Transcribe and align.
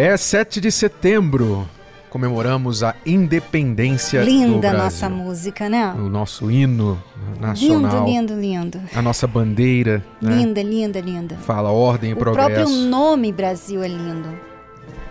É 0.00 0.16
7 0.16 0.60
de 0.60 0.70
setembro, 0.70 1.68
comemoramos 2.08 2.84
a 2.84 2.94
independência 3.04 4.22
Linda 4.22 4.46
do 4.52 4.58
Brasil. 4.60 4.78
nossa 4.78 5.10
música, 5.10 5.68
né? 5.68 5.92
O 5.92 6.08
nosso 6.08 6.48
hino 6.50 7.02
nacional. 7.40 8.06
Lindo, 8.06 8.34
lindo, 8.34 8.40
lindo. 8.40 8.80
A 8.94 9.02
nossa 9.02 9.26
bandeira. 9.26 10.04
né? 10.22 10.36
Linda, 10.36 10.62
linda, 10.62 11.00
linda. 11.00 11.36
Fala 11.38 11.70
ordem 11.70 12.10
e 12.10 12.14
O 12.14 12.16
progresso. 12.16 12.48
próprio 12.54 12.68
nome 12.88 13.32
Brasil 13.32 13.82
é 13.82 13.88
lindo. 13.88 14.28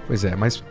Pois 0.07 0.23
é, 0.23 0.37
mas 0.37 0.63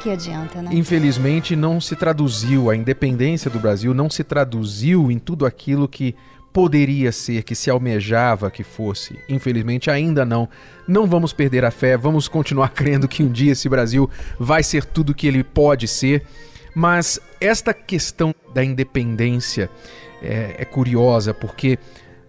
Que 0.00 0.10
adianta, 0.10 0.62
né? 0.62 0.70
infelizmente 0.72 1.56
não 1.56 1.80
se 1.80 1.96
traduziu, 1.96 2.70
a 2.70 2.76
independência 2.76 3.50
do 3.50 3.58
Brasil 3.58 3.92
não 3.92 4.08
se 4.08 4.22
traduziu 4.22 5.10
em 5.10 5.18
tudo 5.18 5.44
aquilo 5.44 5.88
que 5.88 6.14
poderia 6.54 7.10
ser, 7.10 7.42
que 7.42 7.52
se 7.52 7.68
almejava 7.68 8.48
que 8.48 8.62
fosse. 8.62 9.18
Infelizmente 9.28 9.90
ainda 9.90 10.24
não. 10.24 10.48
Não 10.86 11.04
vamos 11.04 11.32
perder 11.32 11.64
a 11.64 11.70
fé, 11.72 11.96
vamos 11.96 12.28
continuar 12.28 12.68
crendo 12.72 13.08
que 13.08 13.24
um 13.24 13.28
dia 13.30 13.50
esse 13.50 13.68
Brasil 13.68 14.08
vai 14.38 14.62
ser 14.62 14.84
tudo 14.84 15.12
que 15.12 15.26
ele 15.26 15.42
pode 15.42 15.88
ser. 15.88 16.24
Mas 16.72 17.18
esta 17.40 17.74
questão 17.74 18.32
da 18.54 18.62
independência 18.62 19.68
é, 20.22 20.54
é 20.60 20.64
curiosa 20.64 21.34
porque 21.34 21.76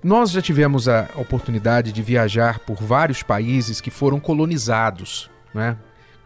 nós 0.03 0.31
já 0.31 0.41
tivemos 0.41 0.89
a 0.89 1.07
oportunidade 1.15 1.91
de 1.91 2.01
viajar 2.01 2.57
por 2.59 2.81
vários 2.81 3.21
países 3.21 3.79
que 3.79 3.91
foram 3.91 4.19
colonizados, 4.19 5.29
né? 5.53 5.77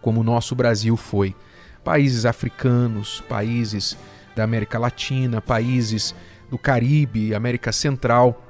como 0.02 0.22
o 0.22 0.24
nosso 0.24 0.56
Brasil 0.56 0.96
foi. 0.96 1.36
Países 1.84 2.26
africanos, 2.26 3.22
países 3.28 3.98
da 4.38 4.46
América 4.46 4.80
Latina, 4.80 5.42
países 5.42 6.16
do 6.50 6.58
Caribe, 6.58 7.34
América 7.34 7.72
Central. 7.72 8.46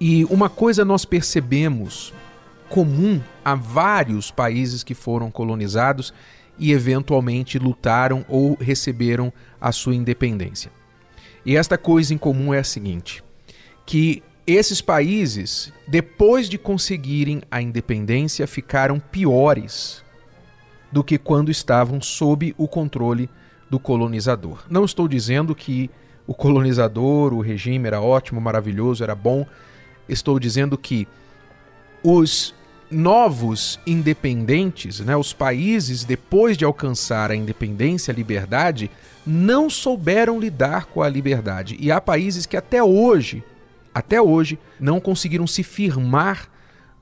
E 0.00 0.24
uma 0.26 0.48
coisa 0.48 0.84
nós 0.84 1.04
percebemos 1.04 2.12
comum 2.68 3.20
a 3.44 3.54
vários 3.54 4.30
países 4.30 4.82
que 4.82 4.94
foram 4.94 5.30
colonizados 5.30 6.14
e 6.58 6.72
eventualmente 6.72 7.58
lutaram 7.58 8.24
ou 8.28 8.56
receberam 8.60 9.32
a 9.60 9.72
sua 9.72 9.94
independência. 9.94 10.70
E 11.44 11.56
esta 11.56 11.76
coisa 11.76 12.14
em 12.14 12.18
comum 12.18 12.52
é 12.54 12.58
a 12.58 12.64
seguinte: 12.64 13.22
que 13.84 14.22
esses 14.46 14.80
países, 14.80 15.72
depois 15.86 16.48
de 16.48 16.58
conseguirem 16.58 17.42
a 17.50 17.62
independência, 17.62 18.46
ficaram 18.46 18.98
piores 18.98 20.04
do 20.90 21.04
que 21.04 21.18
quando 21.18 21.50
estavam 21.50 22.00
sob 22.00 22.54
o 22.58 22.66
controle 22.66 23.28
do 23.70 23.78
colonizador. 23.78 24.64
Não 24.68 24.84
estou 24.84 25.06
dizendo 25.06 25.54
que 25.54 25.88
o 26.30 26.34
colonizador, 26.34 27.34
o 27.34 27.40
regime 27.40 27.88
era 27.88 28.00
ótimo, 28.00 28.40
maravilhoso, 28.40 29.02
era 29.02 29.16
bom. 29.16 29.44
Estou 30.08 30.38
dizendo 30.38 30.78
que 30.78 31.08
os 32.04 32.54
novos 32.88 33.80
independentes, 33.84 35.00
né, 35.00 35.16
os 35.16 35.32
países 35.32 36.04
depois 36.04 36.56
de 36.56 36.64
alcançar 36.64 37.32
a 37.32 37.34
independência, 37.34 38.12
a 38.12 38.14
liberdade, 38.14 38.88
não 39.26 39.68
souberam 39.68 40.38
lidar 40.38 40.86
com 40.86 41.02
a 41.02 41.08
liberdade. 41.08 41.76
E 41.80 41.90
há 41.90 42.00
países 42.00 42.46
que 42.46 42.56
até 42.56 42.80
hoje, 42.80 43.42
até 43.92 44.22
hoje, 44.22 44.56
não 44.78 45.00
conseguiram 45.00 45.48
se 45.48 45.64
firmar 45.64 46.48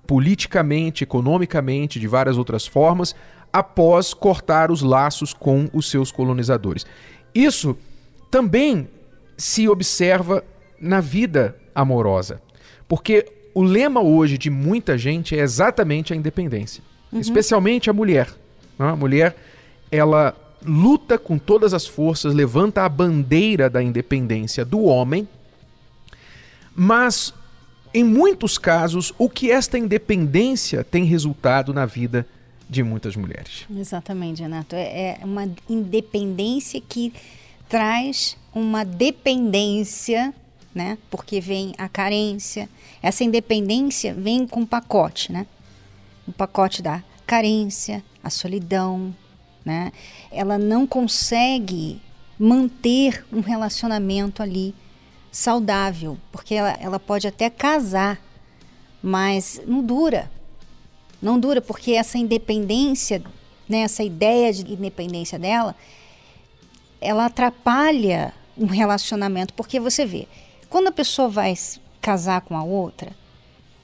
politicamente, 0.07 1.05
economicamente, 1.05 2.01
de 2.01 2.09
várias 2.09 2.39
outras 2.39 2.67
formas, 2.67 3.15
após 3.53 4.15
cortar 4.15 4.71
os 4.71 4.81
laços 4.81 5.35
com 5.35 5.69
os 5.75 5.91
seus 5.91 6.11
colonizadores. 6.11 6.87
Isso 7.35 7.77
também 8.31 8.89
se 9.39 9.69
observa 9.69 10.45
na 10.81 11.01
vida 11.01 11.57
amorosa, 11.75 12.43
porque 12.89 13.25
o 13.55 13.63
lema 13.63 14.01
hoje 14.01 14.37
de 14.37 14.51
muita 14.51 14.99
gente 14.99 15.39
é 15.39 15.41
exatamente 15.41 16.13
a 16.13 16.17
independência, 16.17 16.83
especialmente 17.13 17.89
a 17.89 17.93
mulher. 17.93 18.29
né? 18.79 18.91
A 18.91 18.97
mulher, 18.97 19.37
ela 19.91 20.37
luta 20.65 21.17
com 21.17 21.39
todas 21.39 21.73
as 21.73 21.87
forças, 21.87 22.35
levanta 22.35 22.83
a 22.83 22.89
bandeira 22.89 23.71
da 23.71 23.83
independência 23.83 24.65
do 24.65 24.83
homem, 24.83 25.27
mas 26.75 27.33
em 27.95 28.05
muitos 28.05 28.59
casos, 28.59 29.15
o 29.17 29.29
que 29.29 29.51
esta 29.51 29.79
independência 29.79 30.85
tem 30.85 31.05
resultado 31.05 31.73
na 31.73 31.87
vida 31.87 32.27
de 32.69 32.83
muitas 32.83 33.17
mulheres. 33.17 33.65
Exatamente, 33.75 34.43
Renato. 34.43 34.77
É, 34.77 35.19
é 35.21 35.25
uma 35.25 35.49
independência 35.69 36.81
que 36.87 37.13
traz 37.69 38.37
uma 38.55 38.85
dependência, 38.85 40.35
né? 40.75 40.99
Porque 41.11 41.41
vem 41.41 41.75
a 41.79 41.89
carência. 41.89 42.69
Essa 43.03 43.25
independência 43.25 44.15
vem 44.15 44.47
com 44.47 44.61
um 44.61 44.67
pacote, 44.67 45.33
né? 45.33 45.47
O 46.27 46.33
pacote 46.33 46.83
da 46.83 47.03
carência, 47.27 48.03
a 48.23 48.31
solidão, 48.31 49.15
né? 49.65 49.93
Ela 50.31 50.59
não 50.59 50.87
consegue 50.87 52.01
manter 52.39 53.25
um 53.33 53.41
relacionamento 53.41 54.43
ali 54.43 54.75
saudável, 55.31 56.17
porque 56.33 56.55
ela, 56.55 56.77
ela 56.81 56.99
pode 56.99 57.27
até 57.27 57.51
casar, 57.51 58.21
mas 59.03 59.61
não 59.67 59.83
dura. 59.83 60.31
Não 61.21 61.39
dura, 61.39 61.61
porque 61.61 61.93
essa 61.93 62.17
independência, 62.17 63.23
né, 63.69 63.79
essa 63.81 64.03
ideia 64.03 64.53
de 64.53 64.73
independência 64.73 65.39
dela, 65.39 65.75
ela 67.01 67.27
atrapalha 67.27 68.33
um 68.57 68.67
relacionamento, 68.67 69.55
porque 69.55 69.79
você 69.79 70.05
vê, 70.05 70.27
quando 70.69 70.89
a 70.89 70.93
pessoa 70.93 71.29
vai 71.29 71.55
casar 72.01 72.41
com 72.41 72.57
a 72.57 72.63
outra, 72.63 73.13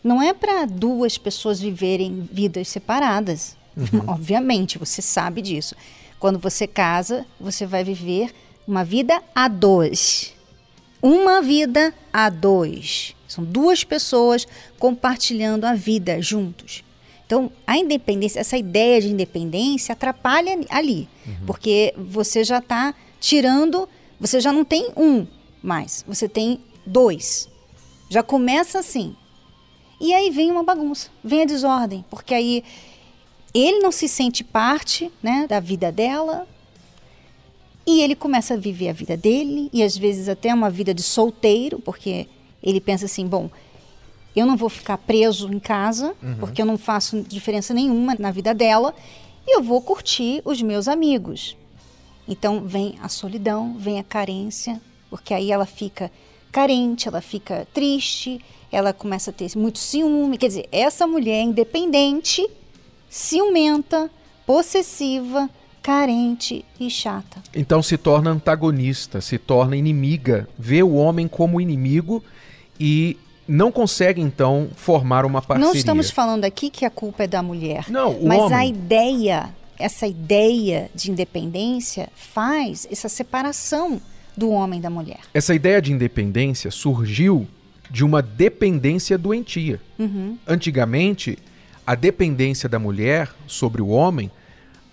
não 0.02 0.20
é 0.20 0.34
para 0.34 0.66
duas 0.66 1.16
pessoas 1.16 1.60
viverem 1.60 2.28
vidas 2.30 2.68
separadas. 2.68 3.56
Obviamente, 4.06 4.78
você 4.78 5.00
sabe 5.00 5.40
disso. 5.40 5.74
Quando 6.18 6.38
você 6.38 6.66
casa, 6.66 7.26
você 7.40 7.64
vai 7.64 7.82
viver 7.82 8.32
uma 8.66 8.84
vida 8.84 9.22
a 9.34 9.48
dois. 9.48 10.34
Uma 11.00 11.40
vida 11.40 11.94
a 12.12 12.28
dois. 12.28 13.14
São 13.26 13.44
duas 13.44 13.82
pessoas 13.82 14.46
compartilhando 14.78 15.64
a 15.64 15.74
vida 15.74 16.20
juntos. 16.20 16.84
Então, 17.26 17.50
a 17.66 17.78
independência, 17.78 18.40
essa 18.40 18.56
ideia 18.56 19.00
de 19.00 19.08
independência 19.08 19.92
atrapalha 19.92 20.58
ali, 20.68 21.08
porque 21.46 21.94
você 21.96 22.44
já 22.44 22.58
está 22.58 22.94
tirando, 23.18 23.88
você 24.20 24.40
já 24.40 24.52
não 24.52 24.64
tem 24.64 24.90
um 24.96 25.26
mais, 25.62 26.04
você 26.06 26.28
tem 26.28 26.60
dois. 26.84 27.48
Já 28.10 28.22
começa 28.22 28.78
assim. 28.78 29.16
E 30.00 30.12
aí 30.12 30.30
vem 30.30 30.50
uma 30.50 30.62
bagunça, 30.62 31.08
vem 31.22 31.42
a 31.42 31.46
desordem, 31.46 32.04
porque 32.10 32.34
aí 32.34 32.62
ele 33.54 33.78
não 33.78 33.90
se 33.90 34.08
sente 34.08 34.44
parte 34.44 35.10
né, 35.22 35.46
da 35.48 35.60
vida 35.60 35.90
dela, 35.90 36.46
e 37.86 38.00
ele 38.02 38.14
começa 38.14 38.54
a 38.54 38.56
viver 38.56 38.88
a 38.88 38.92
vida 38.92 39.16
dele, 39.16 39.70
e 39.72 39.82
às 39.82 39.96
vezes 39.96 40.28
até 40.28 40.52
uma 40.52 40.68
vida 40.68 40.92
de 40.92 41.02
solteiro, 41.02 41.78
porque 41.78 42.26
ele 42.62 42.80
pensa 42.80 43.04
assim: 43.04 43.26
bom, 43.26 43.50
eu 44.34 44.46
não 44.46 44.56
vou 44.56 44.68
ficar 44.68 44.98
preso 44.98 45.52
em 45.52 45.58
casa, 45.58 46.14
porque 46.40 46.60
eu 46.60 46.66
não 46.66 46.76
faço 46.76 47.22
diferença 47.22 47.72
nenhuma 47.72 48.16
na 48.18 48.30
vida 48.30 48.52
dela, 48.52 48.94
e 49.46 49.56
eu 49.56 49.62
vou 49.62 49.80
curtir 49.80 50.42
os 50.44 50.60
meus 50.60 50.88
amigos. 50.88 51.56
Então 52.26 52.62
vem 52.66 52.96
a 53.02 53.08
solidão, 53.08 53.76
vem 53.78 53.98
a 53.98 54.04
carência, 54.04 54.80
porque 55.10 55.34
aí 55.34 55.52
ela 55.52 55.66
fica 55.66 56.10
carente, 56.50 57.06
ela 57.08 57.20
fica 57.20 57.66
triste, 57.72 58.40
ela 58.72 58.92
começa 58.92 59.30
a 59.30 59.32
ter 59.32 59.50
muito 59.56 59.78
ciúme. 59.78 60.38
Quer 60.38 60.48
dizer, 60.48 60.68
essa 60.72 61.06
mulher 61.06 61.42
independente, 61.42 62.48
ciumenta, 63.08 64.10
possessiva, 64.46 65.48
carente 65.82 66.64
e 66.80 66.88
chata. 66.88 67.42
Então 67.54 67.82
se 67.82 67.98
torna 67.98 68.30
antagonista, 68.30 69.20
se 69.20 69.36
torna 69.36 69.76
inimiga, 69.76 70.48
vê 70.58 70.82
o 70.82 70.94
homem 70.94 71.28
como 71.28 71.60
inimigo 71.60 72.24
e 72.80 73.18
não 73.46 73.70
consegue 73.70 74.20
então 74.20 74.68
formar 74.74 75.24
uma 75.24 75.42
parceria. 75.42 75.68
Não 75.70 75.76
estamos 75.76 76.10
falando 76.10 76.44
aqui 76.44 76.70
que 76.70 76.84
a 76.84 76.90
culpa 76.90 77.24
é 77.24 77.26
da 77.26 77.42
mulher. 77.42 77.86
Não, 77.90 78.18
mas 78.22 78.38
homem. 78.40 78.58
a 78.58 78.66
ideia, 78.66 79.54
essa 79.78 80.06
ideia 80.06 80.90
de 80.94 81.10
independência 81.10 82.08
faz 82.14 82.86
essa 82.90 83.08
separação 83.08 84.00
do 84.36 84.50
homem 84.50 84.80
da 84.80 84.90
mulher. 84.90 85.20
Essa 85.32 85.54
ideia 85.54 85.80
de 85.80 85.92
independência 85.92 86.70
surgiu 86.70 87.46
de 87.90 88.04
uma 88.04 88.20
dependência 88.22 89.16
doentia. 89.16 89.80
Uhum. 89.98 90.36
Antigamente, 90.46 91.38
a 91.86 91.94
dependência 91.94 92.68
da 92.68 92.78
mulher 92.78 93.30
sobre 93.46 93.82
o 93.82 93.88
homem, 93.88 94.30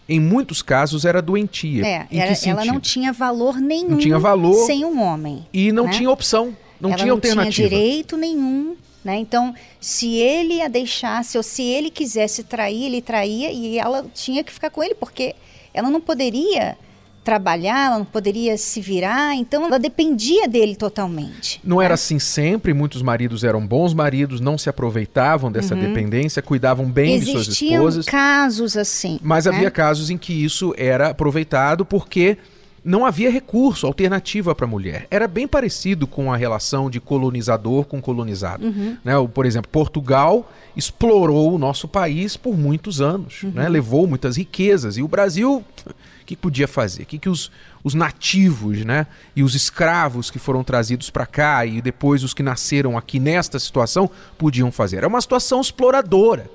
em 0.08 0.20
muitos 0.20 0.62
casos, 0.62 1.06
era 1.06 1.22
doentia. 1.22 1.86
É, 1.86 2.08
era- 2.12 2.36
que 2.36 2.50
ela 2.50 2.66
não 2.66 2.80
tinha 2.80 3.14
valor 3.14 3.56
nenhum 3.60 3.92
Não 3.92 3.98
tinha 3.98 4.20
valor. 4.20 4.66
sem 4.66 4.84
um 4.86 5.02
homem. 5.02 5.48
E 5.54 5.72
não 5.72 5.86
né? 5.86 5.92
tinha 5.92 6.12
opção, 6.12 6.56
não 6.82 6.90
ela 6.90 6.98
tinha 6.98 7.08
não 7.08 7.16
alternativa. 7.16 7.52
tinha 7.52 7.70
direito 7.70 8.18
nenhum, 8.18 8.76
né? 9.04 9.18
Então, 9.18 9.54
se 9.80 10.16
ele 10.16 10.62
a 10.62 10.68
deixasse 10.68 11.38
ou 11.38 11.44
se 11.44 11.64
ele 11.64 11.90
quisesse 11.90 12.44
trair, 12.44 12.86
ele 12.86 13.02
traía 13.02 13.52
e 13.52 13.78
ela 13.78 14.06
tinha 14.14 14.44
que 14.44 14.52
ficar 14.52 14.70
com 14.70 14.84
ele 14.84 14.96
porque 14.96 15.36
ela 15.74 15.90
não 15.90 16.02
poderia 16.02 16.78
trabalhar, 17.24 17.86
ela 17.88 18.00
não 18.00 18.06
poderia 18.06 18.58
se 18.58 18.82
virar, 18.82 19.36
então 19.36 19.66
ela 19.66 19.78
dependia 19.78 20.48
dele 20.48 20.76
totalmente. 20.76 21.60
Não 21.64 21.82
era 21.82 21.94
assim 21.94 22.18
sempre, 22.18 22.74
muitos 22.74 23.02
maridos 23.02 23.44
eram 23.44 23.66
bons 23.66 23.94
maridos, 23.94 24.40
não 24.42 24.58
se 24.58 24.70
aproveitavam 24.70 25.52
dessa 25.52 25.76
dependência, 25.76 26.42
cuidavam 26.42 26.90
bem 26.90 27.20
de 27.20 27.26
suas 27.26 27.36
Uhum. 27.36 27.42
Existiam 27.42 27.88
esposas. 27.88 28.06
casos 28.06 28.76
assim. 28.78 29.20
Mas 29.22 29.46
né? 29.46 29.54
havia 29.56 29.70
casos 29.70 30.10
em 30.10 30.18
que 30.18 30.34
isso 30.34 30.74
era 30.78 31.10
aproveitado 31.10 31.86
porque 31.86 32.38
não 32.84 33.06
havia 33.06 33.30
recurso, 33.30 33.86
alternativa 33.86 34.56
para 34.56 34.66
a 34.66 34.70
mulher. 34.70 35.06
Era 35.12 35.28
bem 35.28 35.48
parecido 35.48 36.08
com 36.08 36.34
a 36.34 36.38
relação 36.38 36.90
de 36.90 37.00
colonizador 37.00 37.86
com 37.86 38.02
colonizado. 38.02 38.66
Uhum. 38.66 38.98
Né? 39.04 39.14
Por 39.34 39.46
exemplo, 39.46 39.70
Portugal 39.70 40.52
explorou 40.76 41.54
o 41.54 41.58
nosso 41.60 41.88
país 41.88 42.36
por 42.36 42.58
muitos 42.58 43.00
anos, 43.00 43.44
Uhum. 43.44 43.52
né? 43.52 43.70
levou 43.70 44.08
muitas 44.08 44.36
riquezas. 44.36 44.98
E 44.98 45.04
o 45.04 45.08
Brasil, 45.08 45.64
o 45.88 46.26
que 46.26 46.36
podia 46.36 46.68
fazer? 46.68 47.04
O 47.04 47.06
que, 47.06 47.20
que 47.20 47.30
os, 47.30 47.52
os 47.84 47.94
nativos 47.94 48.84
né? 48.84 49.06
e 49.36 49.44
os 49.44 49.54
escravos 49.54 50.32
que 50.32 50.40
foram 50.40 50.64
trazidos 50.64 51.12
para 51.12 51.28
cá 51.28 51.64
e 51.66 51.82
depois 51.84 52.24
os 52.24 52.34
que 52.34 52.42
nasceram 52.42 52.98
aqui 52.98 53.20
nesta 53.20 53.60
situação 53.60 54.10
podiam 54.40 54.72
fazer? 54.72 54.98
Era 54.98 55.08
uma 55.08 55.22
situação 55.22 55.62
exploradora. 55.62 56.50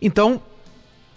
Então, 0.00 0.40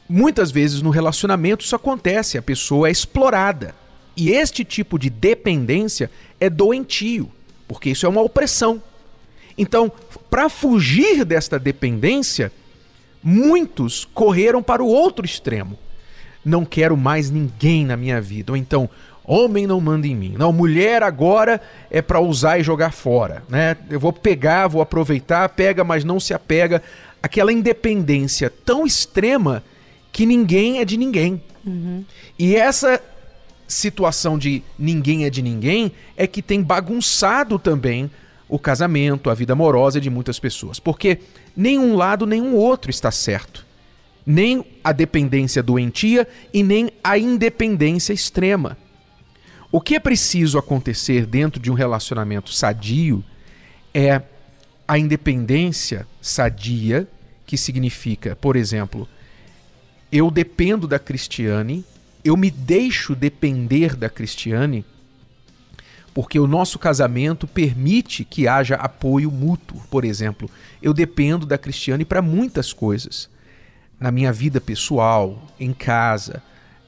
Muitas 0.07 0.51
vezes 0.51 0.83
no 0.83 0.91
relacionamento 0.91 1.65
isso 1.65 1.75
acontece, 1.75 2.37
a 2.37 2.41
pessoa 2.41 2.87
é 2.87 2.91
explorada. 2.91 3.73
E 4.15 4.31
este 4.31 4.63
tipo 4.63 4.97
de 4.97 5.09
dependência 5.09 6.09
é 6.39 6.49
doentio, 6.49 7.29
porque 7.67 7.89
isso 7.89 8.05
é 8.05 8.09
uma 8.09 8.21
opressão. 8.21 8.81
Então, 9.57 9.91
para 10.29 10.49
fugir 10.49 11.23
desta 11.25 11.57
dependência, 11.57 12.51
muitos 13.23 14.05
correram 14.05 14.61
para 14.61 14.83
o 14.83 14.87
outro 14.87 15.25
extremo. 15.25 15.77
Não 16.43 16.63
quero 16.63 16.95
mais 16.95 17.31
ninguém 17.31 17.85
na 17.85 17.97
minha 17.97 18.21
vida. 18.21 18.51
Ou 18.51 18.57
então, 18.57 18.89
homem 19.23 19.65
não 19.65 19.81
manda 19.81 20.07
em 20.07 20.15
mim. 20.15 20.35
Não, 20.37 20.53
mulher 20.53 21.01
agora 21.01 21.59
é 21.89 22.01
para 22.01 22.19
usar 22.19 22.59
e 22.59 22.63
jogar 22.63 22.91
fora, 22.91 23.43
né? 23.49 23.75
Eu 23.89 23.99
vou 23.99 24.13
pegar, 24.13 24.67
vou 24.67 24.81
aproveitar, 24.81 25.49
pega, 25.49 25.83
mas 25.83 26.03
não 26.03 26.19
se 26.19 26.33
apega. 26.33 26.83
Aquela 27.23 27.51
independência 27.51 28.51
tão 28.63 28.85
extrema 28.85 29.63
que 30.11 30.25
ninguém 30.25 30.79
é 30.79 30.85
de 30.85 30.97
ninguém. 30.97 31.41
E 32.37 32.55
essa 32.55 33.01
situação 33.67 34.37
de 34.37 34.63
ninguém 34.77 35.25
é 35.25 35.29
de 35.29 35.41
ninguém 35.41 35.91
é 36.15 36.27
que 36.27 36.41
tem 36.41 36.61
bagunçado 36.61 37.57
também 37.57 38.09
o 38.47 38.59
casamento, 38.59 39.29
a 39.29 39.33
vida 39.33 39.53
amorosa 39.53 39.99
de 39.99 40.09
muitas 40.09 40.39
pessoas. 40.39 40.79
Porque 40.79 41.19
nenhum 41.55 41.95
lado, 41.95 42.25
nenhum 42.25 42.55
outro 42.55 42.91
está 42.91 43.11
certo. 43.11 43.65
Nem 44.25 44.65
a 44.83 44.91
dependência 44.91 45.61
doentia 45.61 46.27
e 46.53 46.63
nem 46.63 46.89
a 47.03 47.17
independência 47.17 48.13
extrema. 48.13 48.77
O 49.71 49.81
que 49.81 49.95
é 49.95 49.99
preciso 49.99 50.57
acontecer 50.57 51.25
dentro 51.25 51.59
de 51.59 51.71
um 51.71 51.73
relacionamento 51.73 52.53
sadio 52.53 53.23
é 53.93 54.21
a 54.87 54.97
independência 54.97 56.07
sadia, 56.21 57.07
que 57.45 57.57
significa, 57.57 58.35
por 58.35 58.55
exemplo, 58.55 59.07
eu 60.11 60.29
dependo 60.31 60.87
da 60.87 60.99
Cristiane, 60.99 61.83
eu 62.25 62.35
me 62.35 62.49
deixo 62.49 63.15
depender 63.15 63.95
da 63.95 64.09
Cristiane, 64.09 64.83
porque 66.11 66.39
o 66.39 66.47
nosso 66.47 66.79
casamento 66.79 67.45
permite 67.45 68.25
que 68.25 68.47
haja 68.47 68.75
apoio 68.77 69.29
mútuo. 69.29 69.79
Por 69.91 70.03
exemplo, 70.03 70.49
eu 70.81 70.91
dependo 70.91 71.45
da 71.45 71.55
Cristiane 71.55 72.03
para 72.03 72.23
muitas 72.23 72.73
coisas. 72.73 73.29
Na 73.99 74.11
minha 74.11 74.33
vida 74.33 74.59
pessoal, 74.59 75.45
em 75.59 75.71
casa, 75.71 76.41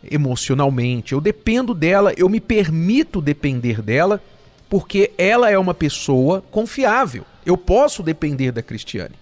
emocionalmente. 0.09 1.13
Eu 1.13 1.21
dependo 1.21 1.75
dela, 1.75 2.13
eu 2.17 2.27
me 2.27 2.39
permito 2.39 3.21
depender 3.21 3.81
dela, 3.81 4.21
porque 4.67 5.11
ela 5.19 5.51
é 5.51 5.57
uma 5.57 5.73
pessoa 5.73 6.41
confiável. 6.49 7.25
Eu 7.45 7.57
posso 7.57 8.01
depender 8.01 8.51
da 8.51 8.63
Cristiane. 8.63 9.15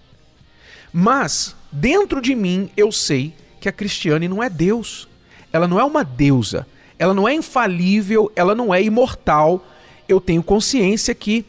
Mas, 0.90 1.54
dentro 1.70 2.22
de 2.22 2.34
mim, 2.34 2.70
eu 2.74 2.90
sei 2.90 3.34
que 3.60 3.68
a 3.68 3.72
Cristiane 3.72 4.28
não 4.28 4.42
é 4.42 4.48
Deus. 4.48 5.06
Ela 5.52 5.66
não 5.68 5.78
é 5.78 5.84
uma 5.84 6.04
deusa. 6.04 6.66
Ela 6.98 7.12
não 7.12 7.28
é 7.28 7.34
infalível, 7.34 8.30
ela 8.34 8.54
não 8.54 8.74
é 8.74 8.82
imortal. 8.82 9.64
Eu 10.08 10.20
tenho 10.20 10.42
consciência 10.42 11.14
que, 11.14 11.44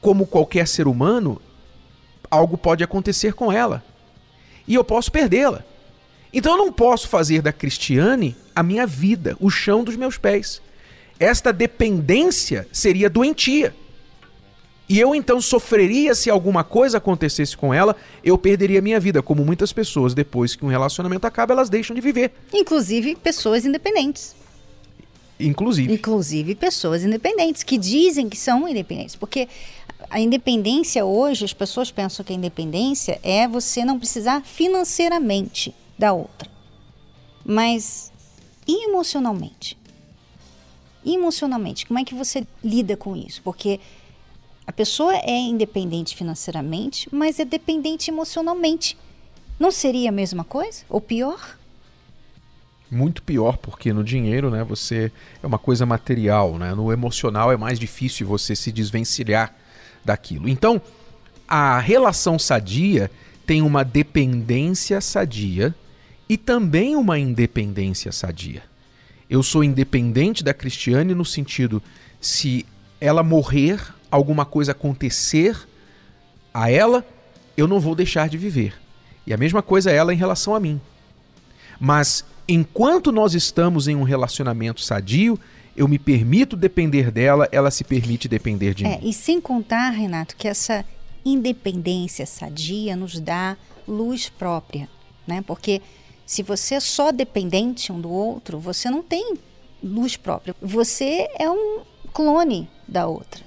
como 0.00 0.26
qualquer 0.26 0.66
ser 0.66 0.86
humano, 0.86 1.40
algo 2.30 2.58
pode 2.58 2.82
acontecer 2.82 3.34
com 3.34 3.52
ela. 3.52 3.84
E 4.66 4.74
eu 4.74 4.84
posso 4.84 5.12
perdê-la. 5.12 5.62
Então 6.32 6.52
eu 6.52 6.58
não 6.58 6.72
posso 6.72 7.08
fazer 7.08 7.40
da 7.40 7.52
Cristiane 7.52 8.36
a 8.54 8.62
minha 8.62 8.86
vida, 8.86 9.36
o 9.38 9.50
chão 9.50 9.84
dos 9.84 9.94
meus 9.94 10.18
pés. 10.18 10.60
Esta 11.18 11.52
dependência 11.52 12.66
seria 12.72 13.08
doentia. 13.08 13.74
E 14.88 15.00
eu 15.00 15.14
então 15.14 15.40
sofreria 15.40 16.14
se 16.14 16.28
alguma 16.28 16.62
coisa 16.62 16.98
acontecesse 16.98 17.56
com 17.56 17.72
ela, 17.72 17.96
eu 18.22 18.36
perderia 18.36 18.82
minha 18.82 19.00
vida, 19.00 19.22
como 19.22 19.44
muitas 19.44 19.72
pessoas, 19.72 20.12
depois 20.12 20.54
que 20.54 20.64
um 20.64 20.68
relacionamento 20.68 21.26
acaba, 21.26 21.54
elas 21.54 21.70
deixam 21.70 21.94
de 21.94 22.02
viver. 22.02 22.32
Inclusive 22.52 23.16
pessoas 23.16 23.64
independentes. 23.64 24.36
Inclusive. 25.40 25.92
Inclusive 25.92 26.54
pessoas 26.54 27.02
independentes, 27.02 27.62
que 27.62 27.78
dizem 27.78 28.28
que 28.28 28.36
são 28.36 28.68
independentes. 28.68 29.16
Porque 29.16 29.48
a 30.10 30.20
independência 30.20 31.04
hoje, 31.04 31.44
as 31.44 31.52
pessoas 31.52 31.90
pensam 31.90 32.24
que 32.24 32.32
a 32.32 32.36
independência 32.36 33.18
é 33.22 33.48
você 33.48 33.84
não 33.84 33.98
precisar 33.98 34.42
financeiramente 34.42 35.74
da 35.98 36.12
outra. 36.12 36.50
Mas 37.44 38.12
e 38.66 38.88
emocionalmente? 38.88 39.76
Emocionalmente, 41.04 41.86
como 41.86 41.98
é 41.98 42.04
que 42.04 42.14
você 42.14 42.46
lida 42.62 42.96
com 42.96 43.14
isso? 43.16 43.42
Porque 43.42 43.80
a 44.66 44.72
pessoa 44.72 45.14
é 45.14 45.38
independente 45.38 46.16
financeiramente, 46.16 47.08
mas 47.12 47.38
é 47.38 47.44
dependente 47.44 48.10
emocionalmente. 48.10 48.96
Não 49.58 49.70
seria 49.70 50.08
a 50.08 50.12
mesma 50.12 50.42
coisa? 50.42 50.84
Ou 50.88 51.00
pior? 51.00 51.58
Muito 52.90 53.22
pior, 53.22 53.56
porque 53.56 53.92
no 53.92 54.02
dinheiro, 54.02 54.50
né, 54.50 54.64
você 54.64 55.12
é 55.42 55.46
uma 55.46 55.58
coisa 55.58 55.84
material, 55.84 56.58
né? 56.58 56.74
No 56.74 56.92
emocional 56.92 57.52
é 57.52 57.56
mais 57.56 57.78
difícil 57.78 58.26
você 58.26 58.56
se 58.56 58.72
desvencilhar 58.72 59.54
daquilo. 60.04 60.48
Então, 60.48 60.80
a 61.46 61.78
relação 61.78 62.38
sadia 62.38 63.10
tem 63.46 63.62
uma 63.62 63.84
dependência 63.84 65.00
sadia 65.00 65.74
e 66.28 66.36
também 66.36 66.96
uma 66.96 67.18
independência 67.18 68.10
sadia. 68.12 68.62
Eu 69.28 69.42
sou 69.42 69.62
independente 69.62 70.42
da 70.42 70.54
Cristiane 70.54 71.14
no 71.14 71.24
sentido 71.24 71.82
se 72.20 72.64
ela 73.00 73.22
morrer, 73.22 73.93
alguma 74.14 74.44
coisa 74.44 74.72
acontecer 74.72 75.56
a 76.52 76.70
ela, 76.70 77.04
eu 77.56 77.66
não 77.66 77.80
vou 77.80 77.94
deixar 77.94 78.28
de 78.28 78.38
viver. 78.38 78.74
E 79.26 79.32
a 79.32 79.36
mesma 79.36 79.62
coisa 79.62 79.90
é 79.90 79.96
ela 79.96 80.12
em 80.12 80.16
relação 80.16 80.54
a 80.54 80.60
mim. 80.60 80.80
Mas 81.80 82.24
enquanto 82.46 83.10
nós 83.10 83.34
estamos 83.34 83.88
em 83.88 83.96
um 83.96 84.02
relacionamento 84.04 84.80
sadio, 84.80 85.38
eu 85.76 85.88
me 85.88 85.98
permito 85.98 86.56
depender 86.56 87.10
dela, 87.10 87.48
ela 87.50 87.70
se 87.70 87.82
permite 87.82 88.28
depender 88.28 88.74
de 88.74 88.84
É, 88.86 88.98
mim. 89.00 89.08
e 89.08 89.12
sem 89.12 89.40
contar, 89.40 89.90
Renato, 89.90 90.36
que 90.36 90.46
essa 90.46 90.84
independência 91.24 92.26
sadia 92.26 92.94
nos 92.94 93.18
dá 93.18 93.56
luz 93.88 94.28
própria, 94.28 94.88
né? 95.26 95.42
Porque 95.46 95.82
se 96.24 96.42
você 96.42 96.76
é 96.76 96.80
só 96.80 97.10
dependente 97.10 97.90
um 97.90 98.00
do 98.00 98.10
outro, 98.10 98.58
você 98.58 98.88
não 98.88 99.02
tem 99.02 99.34
luz 99.82 100.16
própria. 100.16 100.54
Você 100.62 101.28
é 101.38 101.50
um 101.50 101.80
clone 102.12 102.68
da 102.86 103.06
outra. 103.06 103.43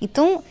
Então, 0.00 0.42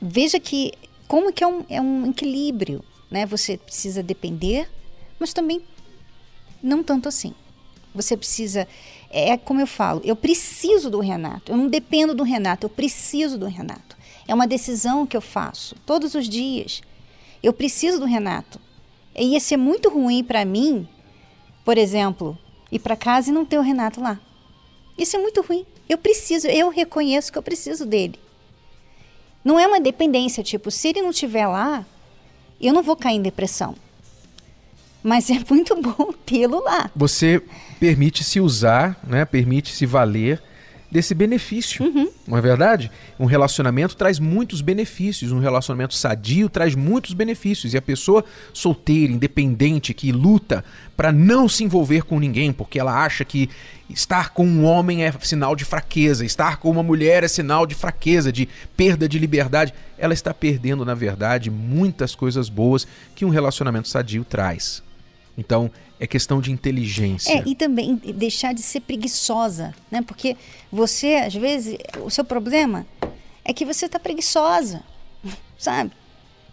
veja 0.00 0.40
que 0.40 0.72
como 1.06 1.32
que 1.32 1.44
é 1.44 1.46
um, 1.46 1.64
é 1.68 1.80
um 1.80 2.10
equilíbrio, 2.10 2.84
né? 3.10 3.26
Você 3.26 3.56
precisa 3.56 4.02
depender, 4.02 4.68
mas 5.18 5.32
também 5.32 5.62
não 6.62 6.82
tanto 6.82 7.08
assim. 7.08 7.34
Você 7.94 8.16
precisa. 8.16 8.66
É 9.10 9.36
como 9.36 9.60
eu 9.60 9.66
falo, 9.66 10.02
eu 10.04 10.16
preciso 10.16 10.90
do 10.90 11.00
Renato. 11.00 11.52
Eu 11.52 11.56
não 11.56 11.68
dependo 11.68 12.14
do 12.14 12.24
Renato, 12.24 12.66
eu 12.66 12.70
preciso 12.70 13.38
do 13.38 13.46
Renato. 13.46 13.96
É 14.28 14.34
uma 14.34 14.46
decisão 14.46 15.06
que 15.06 15.16
eu 15.16 15.20
faço 15.20 15.76
todos 15.86 16.14
os 16.14 16.28
dias. 16.28 16.82
Eu 17.42 17.52
preciso 17.52 17.98
do 18.00 18.04
Renato. 18.04 18.60
E 19.14 19.32
ia 19.32 19.40
ser 19.40 19.56
muito 19.56 19.88
ruim 19.88 20.22
para 20.22 20.44
mim, 20.44 20.86
por 21.64 21.78
exemplo, 21.78 22.36
ir 22.70 22.80
para 22.80 22.96
casa 22.96 23.30
e 23.30 23.32
não 23.32 23.44
ter 23.44 23.58
o 23.58 23.62
Renato 23.62 24.00
lá. 24.00 24.20
Isso 24.98 25.16
é 25.16 25.18
muito 25.18 25.40
ruim. 25.40 25.64
Eu 25.88 25.96
preciso, 25.96 26.48
eu 26.48 26.68
reconheço 26.68 27.30
que 27.30 27.38
eu 27.38 27.42
preciso 27.42 27.86
dele. 27.86 28.18
Não 29.46 29.60
é 29.60 29.64
uma 29.68 29.78
dependência, 29.78 30.42
tipo, 30.42 30.72
se 30.72 30.88
ele 30.88 31.02
não 31.02 31.10
estiver 31.10 31.46
lá, 31.46 31.86
eu 32.60 32.74
não 32.74 32.82
vou 32.82 32.96
cair 32.96 33.14
em 33.14 33.22
depressão. 33.22 33.76
Mas 35.04 35.30
é 35.30 35.38
muito 35.48 35.72
bom 35.80 36.12
tê-lo 36.26 36.64
lá. 36.64 36.90
Você 36.96 37.40
permite 37.78 38.24
se 38.24 38.40
usar, 38.40 38.98
né? 39.06 39.24
permite 39.24 39.72
se 39.72 39.86
valer 39.86 40.42
desse 40.90 41.14
benefício, 41.14 41.84
uhum. 41.84 42.08
não 42.26 42.38
é 42.38 42.40
verdade? 42.40 42.90
Um 43.18 43.24
relacionamento 43.24 43.96
traz 43.96 44.18
muitos 44.18 44.60
benefícios, 44.60 45.32
um 45.32 45.38
relacionamento 45.38 45.94
sadio 45.94 46.48
traz 46.48 46.74
muitos 46.74 47.12
benefícios 47.12 47.74
e 47.74 47.76
a 47.76 47.82
pessoa 47.82 48.24
solteira, 48.52 49.12
independente, 49.12 49.92
que 49.92 50.12
luta 50.12 50.64
para 50.96 51.12
não 51.12 51.48
se 51.48 51.64
envolver 51.64 52.02
com 52.02 52.18
ninguém, 52.18 52.52
porque 52.52 52.78
ela 52.78 53.04
acha 53.04 53.24
que 53.24 53.50
estar 53.90 54.30
com 54.30 54.46
um 54.46 54.64
homem 54.64 55.04
é 55.04 55.12
sinal 55.20 55.54
de 55.54 55.64
fraqueza, 55.64 56.24
estar 56.24 56.58
com 56.58 56.70
uma 56.70 56.82
mulher 56.82 57.24
é 57.24 57.28
sinal 57.28 57.66
de 57.66 57.74
fraqueza, 57.74 58.32
de 58.32 58.48
perda 58.76 59.08
de 59.08 59.18
liberdade, 59.18 59.74
ela 59.98 60.14
está 60.14 60.32
perdendo, 60.32 60.84
na 60.84 60.94
verdade, 60.94 61.50
muitas 61.50 62.14
coisas 62.14 62.48
boas 62.48 62.86
que 63.14 63.24
um 63.24 63.30
relacionamento 63.30 63.88
sadio 63.88 64.24
traz. 64.24 64.82
Então, 65.36 65.70
é 65.98 66.06
questão 66.06 66.40
de 66.40 66.52
inteligência. 66.52 67.32
É, 67.32 67.42
e 67.46 67.54
também 67.54 67.96
deixar 67.96 68.52
de 68.52 68.62
ser 68.62 68.80
preguiçosa, 68.80 69.74
né? 69.90 70.02
Porque 70.02 70.36
você, 70.70 71.14
às 71.14 71.34
vezes, 71.34 71.78
o 72.04 72.10
seu 72.10 72.24
problema 72.24 72.86
é 73.44 73.52
que 73.52 73.64
você 73.64 73.86
está 73.86 73.98
preguiçosa, 73.98 74.82
sabe? 75.58 75.92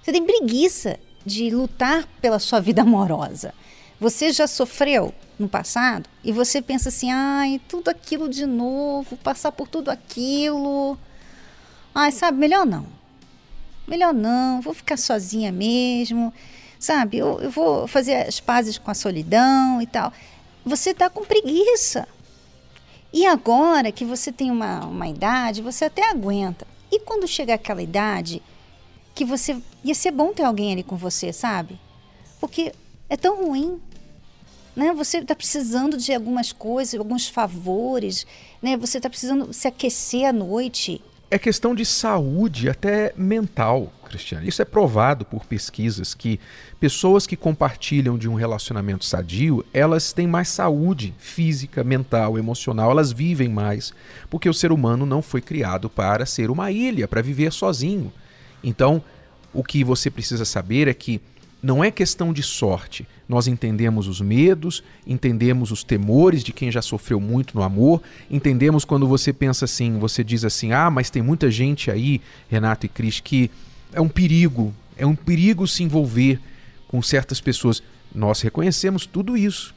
Você 0.02 0.12
tem 0.12 0.26
preguiça 0.26 1.00
de 1.26 1.50
lutar 1.50 2.08
pela 2.22 2.40
sua 2.40 2.60
vida 2.60 2.82
amorosa. 2.82 3.54
Você 4.00 4.32
já 4.32 4.48
sofreu 4.48 5.14
no 5.38 5.48
passado 5.48 6.10
e 6.24 6.32
você 6.32 6.62
pensa 6.62 6.90
assim: 6.90 7.12
ai, 7.12 7.62
tudo 7.68 7.90
aquilo 7.90 8.30
de 8.30 8.46
novo, 8.46 9.18
passar 9.18 9.52
por 9.52 9.68
tudo 9.68 9.90
aquilo. 9.90 10.98
Ai, 11.94 12.12
sabe, 12.12 12.38
melhor 12.38 12.66
não. 12.66 12.86
Melhor 13.88 14.14
não, 14.14 14.62
vou 14.62 14.74
ficar 14.74 14.98
sozinha 14.98 15.52
mesmo 15.52 16.34
sabe? 16.84 17.18
Eu, 17.18 17.40
eu 17.40 17.50
vou 17.50 17.88
fazer 17.88 18.28
as 18.28 18.40
pazes 18.40 18.78
com 18.78 18.92
a 18.92 18.94
solidão 18.94 19.82
e 19.82 19.88
tal. 19.88 20.12
Você 20.66 20.90
está 20.90 21.10
com 21.10 21.24
preguiça. 21.24 22.08
E 23.12 23.26
agora 23.26 23.92
que 23.92 24.04
você 24.04 24.32
tem 24.32 24.52
uma, 24.52 24.86
uma 24.86 25.08
idade, 25.08 25.62
você 25.62 25.86
até 25.86 26.10
aguenta. 26.10 26.68
E 26.92 27.00
quando 27.00 27.28
chegar 27.28 27.56
aquela 27.56 27.82
idade, 27.82 28.42
que 29.16 29.24
você. 29.24 29.56
ia 29.84 29.96
ser 29.96 30.12
bom 30.12 30.34
ter 30.34 30.44
alguém 30.44 30.74
ali 30.74 30.84
com 30.84 30.98
você, 30.98 31.32
sabe? 31.32 31.80
Porque 32.40 32.74
é 33.08 33.16
tão 33.16 33.46
ruim. 33.46 33.80
Né? 34.76 34.92
Você 34.94 35.20
está 35.20 35.36
precisando 35.36 35.98
de 35.98 36.14
algumas 36.14 36.52
coisas, 36.52 37.00
alguns 37.00 37.28
favores, 37.28 38.26
né? 38.62 38.76
Você 38.76 38.98
está 38.98 39.10
precisando 39.10 39.54
se 39.54 39.68
aquecer 39.68 40.28
à 40.28 40.34
noite 40.34 41.02
é 41.34 41.40
questão 41.40 41.74
de 41.74 41.84
saúde, 41.84 42.70
até 42.70 43.12
mental, 43.18 43.92
Cristiano. 44.06 44.48
Isso 44.48 44.62
é 44.62 44.66
provado 44.66 45.26
por 45.26 45.48
pesquisas 45.48 46.14
que 46.14 46.40
pessoas 46.80 47.26
que 47.26 47.36
compartilham 47.36 48.20
de 48.20 48.30
um 48.30 48.36
relacionamento 48.36 49.04
sadio, 49.04 49.66
elas 49.74 50.14
têm 50.14 50.28
mais 50.28 50.50
saúde 50.50 51.12
física, 51.18 51.84
mental, 51.84 52.38
emocional, 52.38 52.92
elas 52.92 53.12
vivem 53.12 53.50
mais, 53.50 53.92
porque 54.30 54.48
o 54.48 54.54
ser 54.54 54.72
humano 54.72 55.08
não 55.08 55.24
foi 55.24 55.42
criado 55.42 55.90
para 55.90 56.24
ser 56.24 56.52
uma 56.52 56.70
ilha, 56.72 57.08
para 57.08 57.24
viver 57.24 57.52
sozinho. 57.52 58.14
Então, 58.64 59.04
o 59.52 59.64
que 59.64 59.84
você 59.84 60.12
precisa 60.12 60.46
saber 60.46 60.88
é 60.88 60.94
que 60.94 61.20
não 61.64 61.84
é 61.84 61.90
questão 61.90 62.32
de 62.32 62.44
sorte. 62.44 63.08
Nós 63.28 63.48
entendemos 63.48 64.08
os 64.08 64.20
medos, 64.20 64.84
entendemos 65.08 65.72
os 65.72 65.84
temores 65.84 66.44
de 66.44 66.52
quem 66.52 66.72
já 66.72 66.82
sofreu 66.82 67.20
muito 67.20 67.56
no 67.56 67.64
amor, 67.64 68.02
entendemos 68.30 68.84
quando 68.84 69.08
você 69.08 69.32
pensa 69.32 69.66
assim, 69.66 69.98
você 69.98 70.24
diz 70.24 70.44
assim: 70.44 70.74
ah, 70.74 70.90
mas 70.90 71.10
tem 71.10 71.22
muita 71.22 71.50
gente 71.50 71.90
aí, 71.90 72.22
Renato 72.50 72.86
e 72.86 72.90
Cris, 72.90 73.20
que 73.20 73.50
é 73.94 74.02
um 74.02 74.10
perigo, 74.10 74.74
é 74.98 75.06
um 75.06 75.16
perigo 75.16 75.68
se 75.68 75.84
envolver 75.84 76.40
com 76.88 77.02
certas 77.02 77.40
pessoas. 77.40 77.82
Nós 78.14 78.42
reconhecemos 78.42 79.06
tudo 79.06 79.36
isso. 79.38 79.74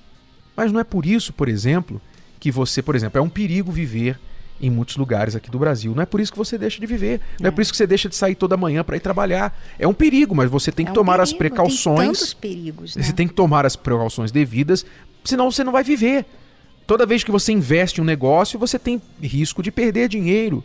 Mas 0.57 0.73
não 0.73 0.81
é 0.81 0.85
por 0.85 1.07
isso, 1.07 1.33
por 1.33 1.49
exemplo, 1.49 2.01
que 2.41 2.51
você, 2.51 2.83
por 2.83 2.95
exemplo, 2.95 3.19
é 3.19 3.23
um 3.23 3.29
perigo 3.29 3.71
viver 3.71 4.19
em 4.61 4.71
muitos 4.71 4.97
lugares 4.97 5.37
aqui 5.37 5.51
do 5.51 5.59
Brasil. 5.59 5.95
Não 5.95 6.03
é 6.03 6.07
por 6.07 6.21
isso 6.21 6.33
que 6.33 6.39
você 6.39 6.57
deixa 6.57 6.81
de 6.81 6.87
viver. 6.87 7.21
Não 7.41 7.47
é, 7.47 7.49
é 7.49 7.51
por 7.51 7.61
isso 7.61 7.71
que 7.71 7.77
você 7.77 7.87
deixa 7.87 8.09
de 8.09 8.17
sair 8.17 8.35
toda 8.35 8.57
manhã 8.57 8.83
para 8.83 8.97
ir 8.97 9.01
trabalhar. 9.01 9.57
É 9.79 9.87
um 9.87 9.95
perigo, 9.95 10.35
mas 10.35 10.51
você 10.51 10.73
tem 10.73 10.85
que 10.85 10.91
é 10.91 10.93
um 10.93 10.95
tomar 10.95 11.15
perigo, 11.15 11.23
as 11.23 11.33
precauções. 11.33 11.99
Tem 11.99 12.07
tantos 12.09 12.35
perigos, 12.35 12.97
né? 12.97 13.03
Você 13.03 13.13
tem 13.13 13.29
que 13.29 13.35
tomar 13.35 13.67
as 13.67 13.77
precauções 13.77 14.33
devidas, 14.33 14.85
senão 15.25 15.51
você 15.51 15.63
não 15.63 15.73
vai 15.73 15.85
viver. 15.85 16.25
Toda 16.87 17.05
vez 17.05 17.25
que 17.25 17.31
você 17.31 17.53
investe 17.53 18.01
em 18.01 18.03
um 18.03 18.07
negócio, 18.07 18.59
você 18.59 18.79
tem 18.79 19.03
risco 19.21 19.63
de 19.63 19.71
perder 19.71 20.09
dinheiro. 20.09 20.65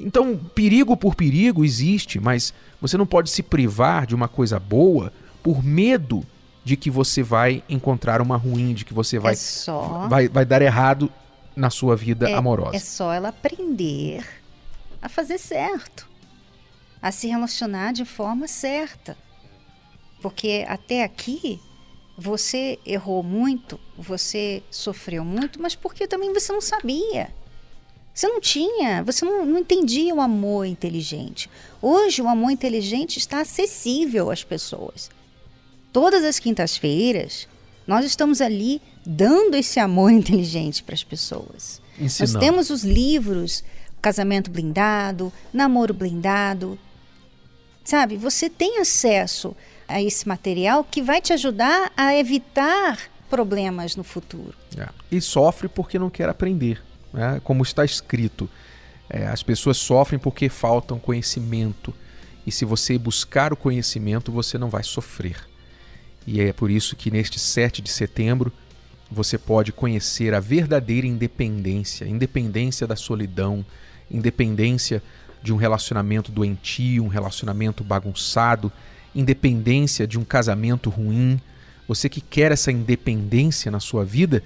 Então, 0.00 0.36
perigo 0.54 0.96
por 0.96 1.14
perigo 1.14 1.64
existe, 1.64 2.18
mas 2.18 2.52
você 2.80 2.96
não 2.96 3.06
pode 3.06 3.30
se 3.30 3.42
privar 3.42 4.06
de 4.06 4.14
uma 4.14 4.26
coisa 4.26 4.58
boa 4.58 5.12
por 5.42 5.62
medo 5.62 6.24
de 6.64 6.76
que 6.76 6.90
você 6.90 7.22
vai 7.22 7.62
encontrar 7.68 8.22
uma 8.22 8.36
ruim, 8.36 8.72
de 8.72 8.84
que 8.84 8.94
você 8.94 9.18
vai, 9.18 9.34
é 9.34 9.36
só... 9.36 10.08
vai, 10.08 10.28
vai 10.28 10.46
dar 10.46 10.62
errado 10.62 11.12
na 11.56 11.70
sua 11.70 11.96
vida 11.96 12.28
é, 12.28 12.34
amorosa. 12.34 12.76
É 12.76 12.80
só 12.80 13.12
ela 13.12 13.28
aprender 13.28 14.26
a 15.00 15.08
fazer 15.08 15.38
certo, 15.38 16.08
a 17.00 17.12
se 17.12 17.26
relacionar 17.28 17.92
de 17.92 18.04
forma 18.04 18.48
certa. 18.48 19.16
Porque 20.20 20.64
até 20.66 21.04
aqui 21.04 21.60
você 22.16 22.78
errou 22.86 23.22
muito, 23.22 23.78
você 23.96 24.62
sofreu 24.70 25.24
muito, 25.24 25.60
mas 25.60 25.74
porque 25.74 26.06
também 26.06 26.32
você 26.32 26.52
não 26.52 26.60
sabia. 26.60 27.30
Você 28.14 28.28
não 28.28 28.40
tinha, 28.40 29.02
você 29.02 29.24
não, 29.24 29.44
não 29.44 29.58
entendia 29.58 30.14
o 30.14 30.20
amor 30.20 30.64
inteligente. 30.64 31.50
Hoje 31.82 32.22
o 32.22 32.28
amor 32.28 32.50
inteligente 32.50 33.18
está 33.18 33.40
acessível 33.40 34.30
às 34.30 34.44
pessoas. 34.44 35.10
Todas 35.92 36.24
as 36.24 36.38
quintas-feiras, 36.38 37.48
nós 37.86 38.04
estamos 38.04 38.40
ali 38.40 38.80
dando 39.04 39.56
esse 39.56 39.78
amor 39.80 40.10
inteligente 40.12 40.82
para 40.82 40.94
as 40.94 41.04
pessoas. 41.04 41.80
Ensinando. 41.98 42.32
Nós 42.34 42.42
temos 42.42 42.70
os 42.70 42.82
livros 42.84 43.64
Casamento 44.00 44.50
Blindado, 44.50 45.32
Namoro 45.52 45.94
Blindado. 45.94 46.78
Sabe, 47.82 48.16
você 48.16 48.50
tem 48.50 48.78
acesso 48.78 49.56
a 49.88 50.02
esse 50.02 50.26
material 50.26 50.84
que 50.84 51.02
vai 51.02 51.20
te 51.20 51.32
ajudar 51.32 51.92
a 51.96 52.14
evitar 52.14 52.98
problemas 53.30 53.96
no 53.96 54.04
futuro. 54.04 54.54
É. 54.76 54.88
E 55.10 55.20
sofre 55.20 55.68
porque 55.68 55.98
não 55.98 56.10
quer 56.10 56.28
aprender. 56.28 56.82
Né? 57.12 57.40
Como 57.44 57.62
está 57.62 57.84
escrito, 57.84 58.48
é, 59.08 59.26
as 59.26 59.42
pessoas 59.42 59.76
sofrem 59.76 60.18
porque 60.18 60.48
faltam 60.48 60.98
conhecimento. 60.98 61.94
E 62.46 62.52
se 62.52 62.64
você 62.64 62.98
buscar 62.98 63.52
o 63.52 63.56
conhecimento, 63.56 64.30
você 64.30 64.58
não 64.58 64.68
vai 64.68 64.82
sofrer. 64.82 65.36
E 66.26 66.40
é 66.40 66.52
por 66.52 66.70
isso 66.70 66.96
que 66.96 67.10
neste 67.10 67.38
7 67.38 67.80
de 67.80 67.90
setembro 67.90 68.52
você 69.14 69.38
pode 69.38 69.72
conhecer 69.72 70.34
a 70.34 70.40
verdadeira 70.40 71.06
independência, 71.06 72.04
independência 72.04 72.86
da 72.86 72.96
solidão, 72.96 73.64
independência 74.10 75.02
de 75.42 75.52
um 75.52 75.56
relacionamento 75.56 76.32
doentio, 76.32 77.04
um 77.04 77.08
relacionamento 77.08 77.84
bagunçado, 77.84 78.72
independência 79.14 80.06
de 80.06 80.18
um 80.18 80.24
casamento 80.24 80.90
ruim. 80.90 81.40
Você 81.86 82.08
que 82.08 82.20
quer 82.20 82.50
essa 82.50 82.72
independência 82.72 83.70
na 83.70 83.80
sua 83.80 84.04
vida, 84.04 84.42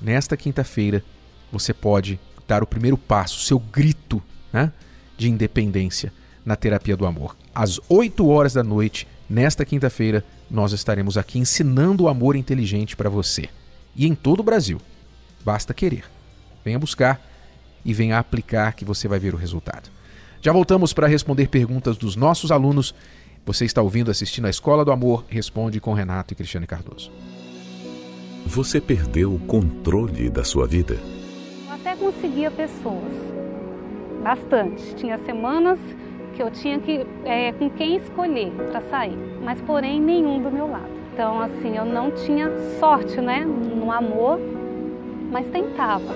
nesta 0.00 0.36
quinta-feira 0.36 1.02
você 1.50 1.72
pode 1.72 2.18
dar 2.46 2.62
o 2.62 2.66
primeiro 2.66 2.98
passo, 2.98 3.40
seu 3.40 3.58
grito 3.58 4.22
né, 4.52 4.72
de 5.16 5.30
independência 5.30 6.12
na 6.44 6.56
terapia 6.56 6.96
do 6.96 7.06
amor. 7.06 7.36
Às 7.54 7.80
8 7.88 8.26
horas 8.28 8.52
da 8.52 8.62
noite, 8.62 9.06
nesta 9.28 9.64
quinta-feira, 9.64 10.24
nós 10.50 10.72
estaremos 10.72 11.16
aqui 11.16 11.38
ensinando 11.38 12.04
o 12.04 12.08
amor 12.08 12.36
inteligente 12.36 12.96
para 12.96 13.08
você. 13.08 13.48
E 13.96 14.06
em 14.06 14.14
todo 14.14 14.40
o 14.40 14.42
Brasil. 14.42 14.80
Basta 15.44 15.74
querer. 15.74 16.04
Venha 16.64 16.78
buscar 16.78 17.20
e 17.84 17.92
venha 17.92 18.18
aplicar 18.18 18.72
que 18.72 18.84
você 18.84 19.06
vai 19.06 19.18
ver 19.18 19.34
o 19.34 19.36
resultado. 19.36 19.90
Já 20.40 20.52
voltamos 20.52 20.92
para 20.92 21.06
responder 21.06 21.48
perguntas 21.48 21.96
dos 21.96 22.16
nossos 22.16 22.50
alunos. 22.50 22.94
Você 23.46 23.64
está 23.64 23.82
ouvindo, 23.82 24.10
assistindo 24.10 24.46
a 24.46 24.50
Escola 24.50 24.84
do 24.84 24.92
Amor, 24.92 25.24
responde 25.28 25.80
com 25.80 25.92
Renato 25.92 26.32
e 26.32 26.36
Cristiane 26.36 26.66
Cardoso. 26.66 27.10
Você 28.46 28.80
perdeu 28.80 29.34
o 29.34 29.38
controle 29.38 30.28
da 30.28 30.44
sua 30.44 30.66
vida? 30.66 30.98
Eu 31.66 31.74
até 31.74 31.96
conseguia 31.96 32.50
pessoas, 32.50 33.12
bastante. 34.22 34.94
Tinha 34.96 35.18
semanas 35.24 35.78
que 36.34 36.42
eu 36.42 36.50
tinha 36.50 36.78
que 36.78 37.06
é, 37.24 37.52
com 37.52 37.70
quem 37.70 37.96
escolher 37.96 38.50
para 38.70 38.82
sair, 38.90 39.16
mas 39.42 39.60
porém 39.62 40.00
nenhum 40.00 40.42
do 40.42 40.50
meu 40.50 40.70
lado. 40.70 41.03
Então 41.14 41.40
assim 41.40 41.76
eu 41.76 41.84
não 41.84 42.10
tinha 42.10 42.50
sorte, 42.80 43.20
né, 43.20 43.44
no 43.44 43.92
amor, 43.92 44.40
mas 45.30 45.48
tentava. 45.48 46.12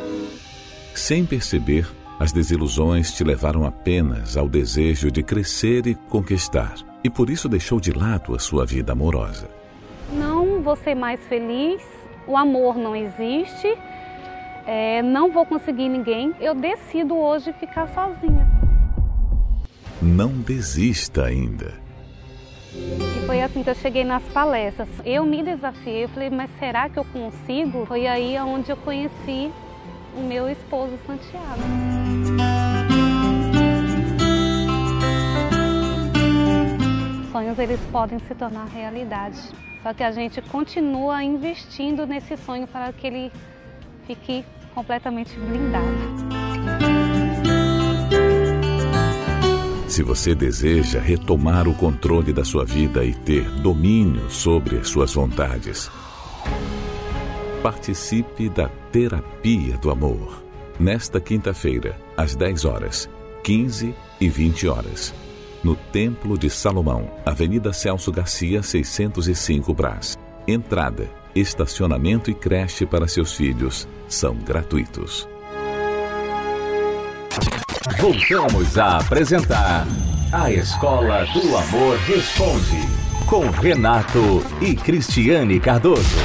Sem 0.93 1.25
perceber, 1.25 1.87
as 2.19 2.33
desilusões 2.33 3.13
te 3.13 3.23
levaram 3.23 3.65
apenas 3.65 4.37
ao 4.37 4.49
desejo 4.49 5.09
de 5.09 5.23
crescer 5.23 5.87
e 5.87 5.95
conquistar, 5.95 6.75
e 7.05 7.09
por 7.09 7.31
isso 7.31 7.49
deixou 7.49 7.79
de 7.79 7.93
lado 7.93 8.35
a 8.35 8.41
sua 8.41 8.67
vida 8.67 8.91
amorosa. 8.91 9.49
Não 10.13 10.61
vou 10.63 10.75
ser 10.75 10.97
mais 10.97 11.21
feliz, 11.29 11.81
o 12.27 12.37
amor 12.37 12.77
não 12.77 12.97
existe, 12.97 13.73
é, 14.67 15.01
não 15.01 15.31
vou 15.31 15.47
conseguir 15.47 15.89
ninguém, 15.89 16.35
eu 16.41 16.57
decido 16.57 17.17
hoje 17.17 17.53
ficar 17.53 17.87
sozinha. 17.95 18.49
Não 20.03 20.33
desista 20.33 21.25
ainda. 21.25 21.75
Foi 23.29 23.43
assim 23.43 23.63
que 23.63 23.69
eu 23.69 23.75
cheguei 23.75 24.05
nas 24.05 24.23
palestras. 24.23 24.89
Eu 25.05 25.23
me 25.27 25.43
desafiei, 25.43 26.05
eu 26.05 26.09
falei, 26.09 26.31
mas 26.31 26.51
será 26.59 26.89
que 26.89 26.99
eu 26.99 27.05
consigo? 27.05 27.85
Foi 27.85 28.07
aí 28.07 28.39
onde 28.39 28.71
eu 28.71 28.77
conheci 28.79 29.53
o 30.17 30.23
meu 30.23 30.49
esposo 30.49 30.99
Santiago. 31.07 31.61
Sonhos 37.31 37.59
eles 37.59 37.81
podem 37.93 38.19
se 38.21 38.35
tornar 38.35 38.65
realidade. 38.65 39.39
Só 39.83 39.93
que 39.93 40.03
a 40.03 40.11
gente 40.11 40.41
continua 40.41 41.23
investindo 41.23 42.07
nesse 42.07 42.35
sonho 42.39 42.67
para 42.67 42.91
que 42.95 43.07
ele 43.09 43.33
fique 44.07 44.43
completamente 44.75 45.39
blindado. 45.39 46.38
Se 49.89 50.03
você 50.03 50.35
deseja 50.35 51.01
retomar 51.01 51.67
o 51.67 51.75
controle 51.75 52.31
da 52.31 52.45
sua 52.45 52.63
vida 52.63 53.03
e 53.05 53.15
ter 53.15 53.51
domínio 53.63 54.31
sobre 54.31 54.77
as 54.77 54.89
suas 54.89 55.15
vontades, 55.15 55.91
participe 57.63 58.51
da 58.51 58.69
Terapia 58.93 59.79
do 59.79 59.91
Amor. 59.91 60.45
Nesta 60.79 61.19
quinta-feira, 61.19 61.99
às 62.17 62.37
10 62.37 62.67
horas, 62.67 63.09
15 63.43 63.95
e 64.21 64.29
20 64.29 64.69
horas. 64.69 65.15
No 65.65 65.75
Templo 65.75 66.37
de 66.37 66.51
Salomão, 66.51 67.11
Avenida 67.25 67.73
Celso 67.73 68.13
Garcia, 68.13 68.63
605 68.63 69.73
Brás. 69.73 70.19
Entrada, 70.47 71.11
estacionamento 71.35 72.31
e 72.31 72.35
creche 72.35 72.85
para 72.85 73.09
seus 73.09 73.33
filhos 73.33 73.89
são 74.07 74.37
gratuitos. 74.37 75.27
Voltamos 77.97 78.79
a 78.79 78.99
apresentar 78.99 79.87
A 80.33 80.53
Escola 80.53 81.25
do 81.33 81.57
Amor 81.57 81.97
Responde, 82.07 82.79
com 83.29 83.49
Renato 83.51 84.43
e 84.61 84.77
Cristiane 84.77 85.59
Cardoso. 85.59 86.19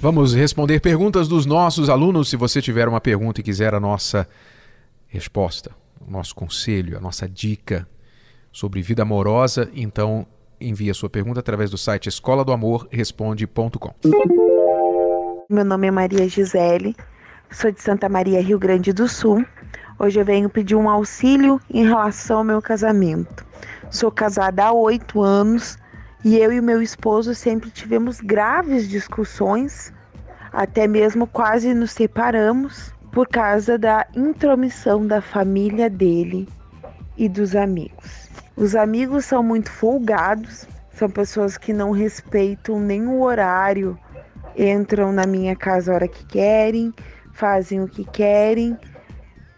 Vamos 0.00 0.34
responder 0.34 0.80
perguntas 0.80 1.26
dos 1.26 1.46
nossos 1.46 1.88
alunos. 1.88 2.28
Se 2.28 2.36
você 2.36 2.60
tiver 2.60 2.86
uma 2.86 3.00
pergunta 3.00 3.40
e 3.40 3.44
quiser 3.44 3.74
a 3.74 3.80
nossa 3.80 4.28
resposta, 5.08 5.72
o 6.06 6.10
nosso 6.10 6.34
conselho, 6.34 6.96
a 6.96 7.00
nossa 7.00 7.28
dica 7.28 7.88
sobre 8.52 8.82
vida 8.82 9.02
amorosa, 9.02 9.68
então 9.74 10.26
envie 10.60 10.90
a 10.90 10.94
sua 10.94 11.10
pergunta 11.10 11.40
através 11.40 11.70
do 11.70 11.78
site 11.78 12.08
escola 12.08 12.44
do 12.44 12.52
amor 12.52 12.86
responde.com. 12.90 13.94
Meu 15.50 15.64
nome 15.64 15.88
é 15.88 15.90
Maria 15.90 16.28
Gisele, 16.28 16.94
sou 17.54 17.70
de 17.70 17.80
Santa 17.80 18.08
Maria, 18.08 18.42
Rio 18.42 18.58
Grande 18.58 18.92
do 18.92 19.06
Sul. 19.06 19.44
Hoje 19.98 20.18
eu 20.18 20.24
venho 20.24 20.50
pedir 20.50 20.74
um 20.74 20.88
auxílio 20.88 21.60
em 21.70 21.84
relação 21.84 22.38
ao 22.38 22.44
meu 22.44 22.60
casamento. 22.60 23.46
Sou 23.90 24.10
casada 24.10 24.64
há 24.64 24.72
oito 24.72 25.22
anos 25.22 25.78
e 26.24 26.36
eu 26.36 26.52
e 26.52 26.60
meu 26.60 26.82
esposo 26.82 27.32
sempre 27.32 27.70
tivemos 27.70 28.20
graves 28.20 28.88
discussões, 28.88 29.92
até 30.52 30.88
mesmo 30.88 31.28
quase 31.28 31.72
nos 31.72 31.92
separamos 31.92 32.92
por 33.12 33.28
causa 33.28 33.78
da 33.78 34.04
intromissão 34.16 35.06
da 35.06 35.20
família 35.20 35.88
dele 35.88 36.48
e 37.16 37.28
dos 37.28 37.54
amigos. 37.54 38.28
Os 38.56 38.74
amigos 38.74 39.26
são 39.26 39.44
muito 39.44 39.70
folgados, 39.70 40.66
são 40.92 41.08
pessoas 41.08 41.56
que 41.56 41.72
não 41.72 41.92
respeitam 41.92 42.76
o 42.76 43.22
horário, 43.22 43.96
entram 44.56 45.12
na 45.12 45.24
minha 45.24 45.54
casa 45.54 45.92
a 45.92 45.94
hora 45.94 46.08
que 46.08 46.24
querem, 46.26 46.92
fazem 47.34 47.82
o 47.82 47.88
que 47.88 48.04
querem 48.04 48.78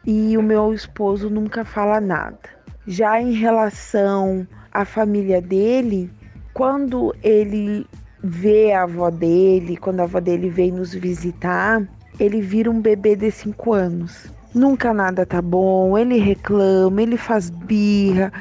e 0.04 0.37
o 0.37 0.42
meu 0.42 0.73
esposo 0.73 1.30
nunca 1.30 1.64
fala 1.64 2.00
nada. 2.00 2.38
Já 2.87 3.21
em 3.21 3.32
relação 3.32 4.47
à 4.73 4.84
família 4.84 5.41
dele, 5.41 6.10
quando 6.54 7.15
ele 7.23 7.86
vê 8.23 8.73
a 8.73 8.84
avó 8.84 9.10
dele, 9.10 9.76
quando 9.76 10.00
a 10.00 10.04
avó 10.04 10.21
dele 10.21 10.49
vem 10.49 10.73
nos 10.73 10.95
visitar, 10.95 11.86
ele 12.19 12.41
vira 12.41 12.71
um 12.71 12.80
bebê 12.80 13.15
de 13.15 13.30
cinco 13.30 13.73
anos. 13.73 14.32
Nunca 14.54 14.95
nada 14.95 15.26
tá 15.26 15.43
bom, 15.43 15.99
ele 15.99 16.19
reclama, 16.19 17.02
ele 17.02 17.19
faz 17.19 17.50
birra, 17.50 18.32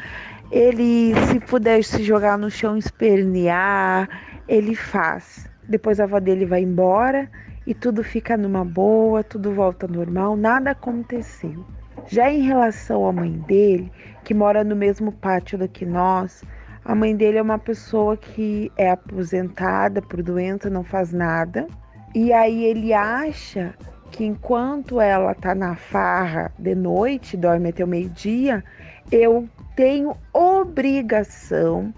ele 0.49 1.13
se 1.27 1.39
puder 1.41 1.83
se 1.83 2.03
jogar 2.03 2.37
no 2.37 2.49
chão 2.49 2.77
espernear, 2.77 4.07
ele 4.47 4.75
faz. 4.75 5.49
Depois 5.67 5.99
a 5.99 6.05
avó 6.05 6.19
dele 6.19 6.45
vai 6.45 6.61
embora 6.61 7.29
e 7.65 7.73
tudo 7.73 8.03
fica 8.03 8.37
numa 8.37 8.63
boa, 8.63 9.23
tudo 9.23 9.53
volta 9.53 9.87
normal, 9.87 10.35
nada 10.35 10.71
aconteceu. 10.71 11.65
Já 12.07 12.29
em 12.29 12.41
relação 12.41 13.07
à 13.07 13.11
mãe 13.11 13.31
dele, 13.31 13.91
que 14.23 14.33
mora 14.33 14.63
no 14.63 14.75
mesmo 14.75 15.11
pátio 15.11 15.57
do 15.57 15.67
que 15.67 15.85
nós, 15.85 16.43
a 16.83 16.93
mãe 16.93 17.15
dele 17.15 17.39
é 17.39 17.41
uma 17.41 17.57
pessoa 17.57 18.15
que 18.15 18.71
é 18.77 18.91
aposentada 18.91 20.01
por 20.01 20.21
doença, 20.21 20.69
não 20.69 20.83
faz 20.83 21.11
nada. 21.11 21.65
E 22.13 22.31
aí 22.31 22.63
ele 22.63 22.93
acha 22.93 23.73
que 24.11 24.23
enquanto 24.23 25.01
ela 25.01 25.33
tá 25.33 25.55
na 25.55 25.75
farra 25.75 26.51
de 26.59 26.75
noite, 26.75 27.35
dorme 27.35 27.69
até 27.69 27.83
o 27.83 27.87
meio-dia, 27.87 28.63
eu 29.11 29.49
tenho 29.75 30.15
obrigação 30.31 31.91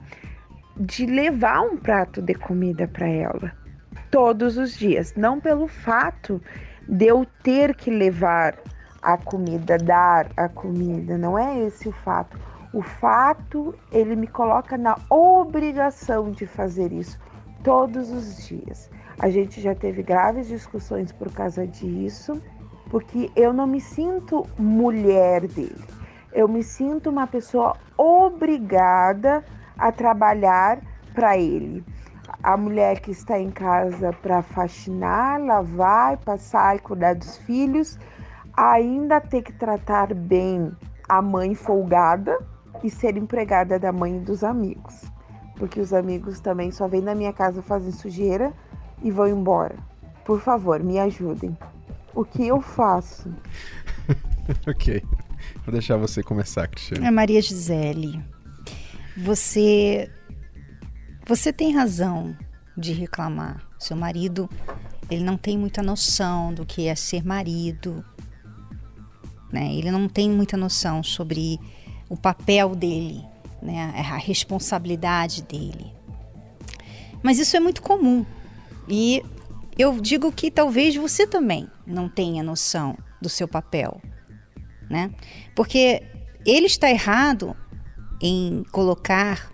de 0.78 1.06
levar 1.06 1.62
um 1.62 1.76
prato 1.76 2.22
de 2.22 2.34
comida 2.34 2.88
para 2.88 3.08
ela 3.08 3.67
todos 4.12 4.58
os 4.58 4.78
dias, 4.78 5.14
não 5.16 5.40
pelo 5.40 5.68
fato 5.68 6.42
de 6.88 7.08
eu 7.08 7.26
ter 7.44 7.76
que 7.76 7.90
levar 7.90 8.58
a 9.02 9.18
comida, 9.18 9.78
dar 9.78 10.28
a 10.36 10.50
comida, 10.50 11.18
não 11.18 11.38
é 11.38 11.60
esse 11.66 11.88
o 11.88 11.92
fato. 11.92 12.38
O 12.74 12.82
fato, 12.82 13.74
ele 13.92 14.16
me 14.16 14.28
coloca 14.28 14.78
na 14.78 14.98
obrigação 15.10 16.32
de 16.32 16.46
fazer 16.46 16.92
isso 16.92 17.18
todos 17.64 18.12
os 18.12 18.46
dias. 18.46 18.90
A 19.20 19.30
gente 19.30 19.62
já 19.62 19.74
teve 19.74 20.04
graves 20.04 20.48
discussões 20.48 21.12
por 21.12 21.32
causa 21.32 21.66
disso, 21.66 22.42
porque 22.90 23.32
eu 23.36 23.52
não 23.52 23.66
me 23.66 23.82
sinto 23.82 24.46
mulher 24.58 25.48
dele. 25.48 25.84
Eu 26.34 26.48
me 26.48 26.64
sinto 26.64 27.10
uma 27.10 27.26
pessoa 27.26 27.76
obrigada 27.98 29.44
a 29.78 29.92
trabalhar 29.92 30.80
para 31.14 31.38
ele 31.38 31.84
a 32.48 32.56
mulher 32.56 33.02
que 33.02 33.12
está 33.12 33.38
em 33.38 33.52
casa 33.52 34.14
para 34.22 34.42
faxinar, 34.42 35.38
lavar, 35.38 36.16
passar 36.20 36.78
e 36.78 36.80
cuidar 36.80 37.14
dos 37.14 37.36
filhos, 37.40 38.00
ainda 38.56 39.20
ter 39.20 39.42
que 39.42 39.52
tratar 39.52 40.14
bem 40.14 40.72
a 41.10 41.22
mãe 41.22 41.54
folgada 41.54 42.40
e 42.82 42.90
ser 42.90 43.18
empregada 43.18 43.78
da 43.78 43.92
mãe 43.92 44.16
e 44.16 44.22
dos 44.22 44.46
amigos. 44.46 45.12
Porque 45.58 45.82
os 45.82 45.92
amigos 45.92 46.40
também 46.40 46.72
só 46.72 46.88
vêm 46.88 47.02
na 47.02 47.14
minha 47.14 47.34
casa 47.34 47.62
fazer 47.62 47.92
sujeira 47.92 48.54
e 49.04 49.12
vão 49.12 49.28
embora. 49.28 49.76
Por 50.24 50.40
favor, 50.40 50.82
me 50.82 50.98
ajudem. 51.00 51.58
O 52.16 52.24
que 52.24 52.48
eu 52.48 52.62
faço? 52.62 53.30
ok. 54.66 55.04
Vou 55.66 55.74
deixar 55.74 55.98
você 55.98 56.24
começar, 56.24 56.66
Cristiane. 56.70 57.06
É 57.06 57.12
Maria 57.12 57.42
Gisele. 57.42 58.24
Você 59.18 60.10
você 61.28 61.52
tem 61.52 61.76
razão 61.76 62.36
de 62.78 62.94
reclamar. 62.94 63.68
Seu 63.78 63.98
marido, 63.98 64.50
ele 65.10 65.24
não 65.24 65.38
tem 65.38 65.58
muita 65.58 65.84
noção 65.84 66.54
do 66.54 66.66
que 66.66 66.88
é 66.88 66.96
ser 66.96 67.26
marido, 67.26 68.04
né? 69.52 69.74
Ele 69.74 69.92
não 69.92 70.08
tem 70.08 70.30
muita 70.30 70.56
noção 70.56 71.04
sobre 71.04 71.60
o 72.10 72.16
papel 72.16 72.76
dele, 72.76 73.24
né? 73.62 73.94
A 73.96 74.18
responsabilidade 74.18 75.44
dele. 75.44 75.92
Mas 77.22 77.40
isso 77.40 77.58
é 77.58 77.60
muito 77.60 77.82
comum. 77.82 78.26
E 78.88 79.22
eu 79.78 80.00
digo 80.00 80.32
que 80.32 80.50
talvez 80.50 80.96
você 80.96 81.28
também 81.28 81.68
não 81.86 82.08
tenha 82.08 82.42
noção 82.42 82.98
do 83.22 83.28
seu 83.28 83.48
papel, 83.48 84.02
né? 84.90 85.12
Porque 85.56 86.02
ele 86.46 86.68
está 86.68 86.90
errado 86.90 87.56
em 88.22 88.64
colocar 88.72 89.52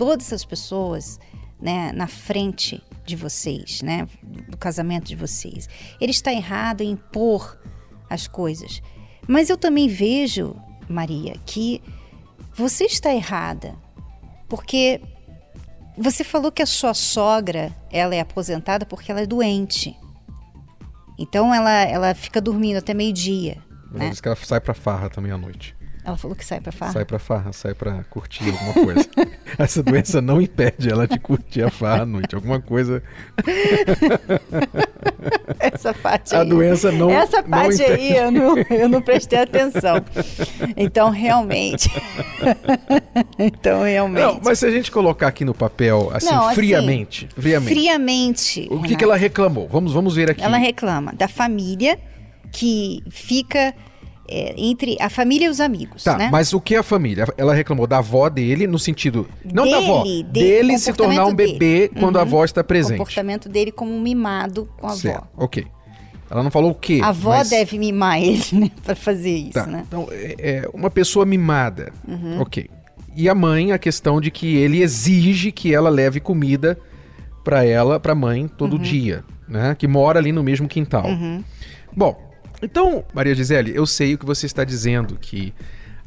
todas 0.00 0.32
as 0.32 0.46
pessoas 0.46 1.20
né, 1.60 1.92
na 1.92 2.06
frente 2.06 2.82
de 3.04 3.14
vocês, 3.14 3.82
né, 3.82 4.08
do 4.48 4.56
casamento 4.56 5.04
de 5.04 5.14
vocês. 5.14 5.68
Ele 6.00 6.10
está 6.10 6.32
errado 6.32 6.80
em 6.80 6.92
impor 6.92 7.60
as 8.08 8.26
coisas. 8.26 8.80
Mas 9.28 9.50
eu 9.50 9.58
também 9.58 9.88
vejo, 9.88 10.56
Maria, 10.88 11.34
que 11.44 11.82
você 12.54 12.84
está 12.84 13.12
errada, 13.12 13.76
porque 14.48 15.02
você 15.98 16.24
falou 16.24 16.50
que 16.50 16.62
a 16.62 16.66
sua 16.66 16.94
sogra 16.94 17.70
ela 17.92 18.14
é 18.14 18.20
aposentada 18.20 18.86
porque 18.86 19.12
ela 19.12 19.20
é 19.20 19.26
doente. 19.26 19.94
Então 21.18 21.54
ela, 21.54 21.82
ela 21.82 22.14
fica 22.14 22.40
dormindo 22.40 22.78
até 22.78 22.94
meio-dia. 22.94 23.58
Né? 23.92 24.08
Diz 24.08 24.18
que 24.18 24.28
ela 24.28 24.36
sai 24.36 24.62
para 24.62 24.72
farra 24.72 25.10
também 25.10 25.30
à 25.30 25.36
noite. 25.36 25.76
Ela 26.04 26.16
falou 26.16 26.36
que 26.36 26.44
sai 26.44 26.60
pra 26.60 26.72
farra. 26.72 26.92
Sai 26.92 27.04
pra 27.04 27.18
farra, 27.18 27.52
sai 27.52 27.74
pra 27.74 28.02
curtir 28.04 28.48
alguma 28.50 28.72
coisa. 28.72 29.08
Essa 29.58 29.82
doença 29.82 30.22
não 30.22 30.40
impede 30.40 30.90
ela 30.90 31.06
de 31.06 31.18
curtir 31.18 31.62
a 31.62 31.70
farra 31.70 32.02
à 32.02 32.06
noite. 32.06 32.34
Alguma 32.34 32.60
coisa. 32.60 33.02
Essa 35.58 35.92
parte 35.92 36.34
A 36.34 36.40
aí. 36.40 36.48
doença 36.48 36.90
não. 36.90 37.10
Essa 37.10 37.42
não 37.42 37.50
parte 37.50 37.74
impede. 37.82 37.92
aí 37.92 38.16
eu 38.16 38.30
não, 38.30 38.56
eu 38.58 38.88
não 38.88 39.02
prestei 39.02 39.40
atenção. 39.40 40.02
Então, 40.76 41.10
realmente. 41.10 41.90
então, 43.38 43.82
realmente. 43.82 44.22
Não, 44.22 44.40
mas 44.42 44.58
se 44.58 44.66
a 44.66 44.70
gente 44.70 44.90
colocar 44.90 45.28
aqui 45.28 45.44
no 45.44 45.54
papel, 45.54 46.10
assim, 46.14 46.26
Não, 46.26 46.46
assim, 46.46 46.54
friamente, 46.54 47.28
friamente. 47.36 47.74
Friamente. 47.74 48.60
O 48.62 48.68
que, 48.68 48.74
Renato. 48.74 48.96
que 48.96 49.04
ela 49.04 49.16
reclamou? 49.16 49.68
Vamos, 49.68 49.92
vamos 49.92 50.14
ver 50.14 50.30
aqui. 50.30 50.42
Ela 50.42 50.56
reclama 50.56 51.12
da 51.12 51.28
família 51.28 51.98
que 52.50 53.02
fica 53.10 53.74
é, 54.30 54.54
entre 54.56 54.96
a 55.00 55.10
família 55.10 55.46
e 55.46 55.48
os 55.48 55.60
amigos, 55.60 56.04
Tá, 56.04 56.16
né? 56.16 56.28
mas 56.30 56.52
o 56.52 56.60
que 56.60 56.76
a 56.76 56.82
família? 56.82 57.26
Ela 57.36 57.52
reclamou 57.54 57.86
da 57.86 57.98
avó 57.98 58.28
dele, 58.28 58.66
no 58.66 58.78
sentido. 58.78 59.28
Não 59.44 59.68
da 59.68 59.78
avó, 59.78 60.02
Dele, 60.04 60.22
de- 60.22 60.28
dele 60.32 60.78
se 60.78 60.92
tornar 60.92 61.26
um 61.26 61.34
bebê 61.34 61.58
dele. 61.88 62.00
quando 62.00 62.16
a 62.16 62.20
Uhum. 62.22 62.26
avó 62.26 62.44
está 62.44 62.60
o 62.60 62.64
presente. 62.64 62.98
comportamento 62.98 63.48
dele 63.48 63.72
como 63.72 63.92
um 63.92 64.00
mimado 64.00 64.68
com 64.78 64.86
a 64.86 64.90
avó. 64.90 64.98
Certo, 65.00 65.26
ok. 65.36 65.66
Ela 66.30 66.44
não 66.44 66.50
falou 66.50 66.70
o 66.70 66.74
quê? 66.74 67.00
A 67.02 67.08
avó 67.08 67.30
mas- 67.30 67.50
deve 67.50 67.76
mimar 67.76 68.18
ele, 68.22 68.42
né? 68.52 68.70
Pra 68.84 68.94
fazer 68.94 69.34
isso, 69.36 69.52
Tá, 69.54 69.66
né? 69.66 69.84
então, 69.88 70.06
é, 70.12 70.34
é 70.38 70.68
uma 70.72 70.88
pessoa 70.88 71.26
mimada. 71.26 71.92
Uhum. 72.06 72.40
Ok. 72.40 72.70
E 73.16 73.28
a 73.28 73.34
mãe, 73.34 73.72
a 73.72 73.78
questão 73.78 74.20
de 74.20 74.30
que 74.30 74.56
ele 74.56 74.80
exige 74.80 75.50
que 75.50 75.74
ela 75.74 75.90
leve 75.90 76.20
comida 76.20 76.78
pra 77.42 77.64
ela, 77.64 77.98
pra 77.98 78.14
mãe, 78.14 78.46
todo 78.46 78.74
Uhum. 78.74 78.78
dia, 78.78 79.24
né? 79.48 79.74
Que 79.76 79.88
mora 79.88 80.20
ali 80.20 80.30
no 80.30 80.44
mesmo 80.44 80.68
quintal. 80.68 81.04
Bom, 81.96 82.29
então, 82.62 83.04
Maria 83.14 83.34
Gisele, 83.34 83.74
eu 83.74 83.86
sei 83.86 84.14
o 84.14 84.18
que 84.18 84.26
você 84.26 84.46
está 84.46 84.64
dizendo, 84.64 85.16
que 85.16 85.54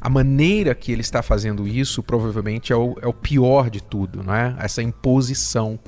a 0.00 0.10
maneira 0.10 0.74
que 0.74 0.92
ele 0.92 1.00
está 1.00 1.22
fazendo 1.22 1.66
isso 1.66 2.02
provavelmente 2.02 2.72
é 2.72 2.76
o, 2.76 2.94
é 3.00 3.06
o 3.06 3.12
pior 3.12 3.70
de 3.70 3.82
tudo, 3.82 4.22
não 4.22 4.34
é? 4.34 4.54
Essa 4.58 4.82
imposição, 4.82 5.78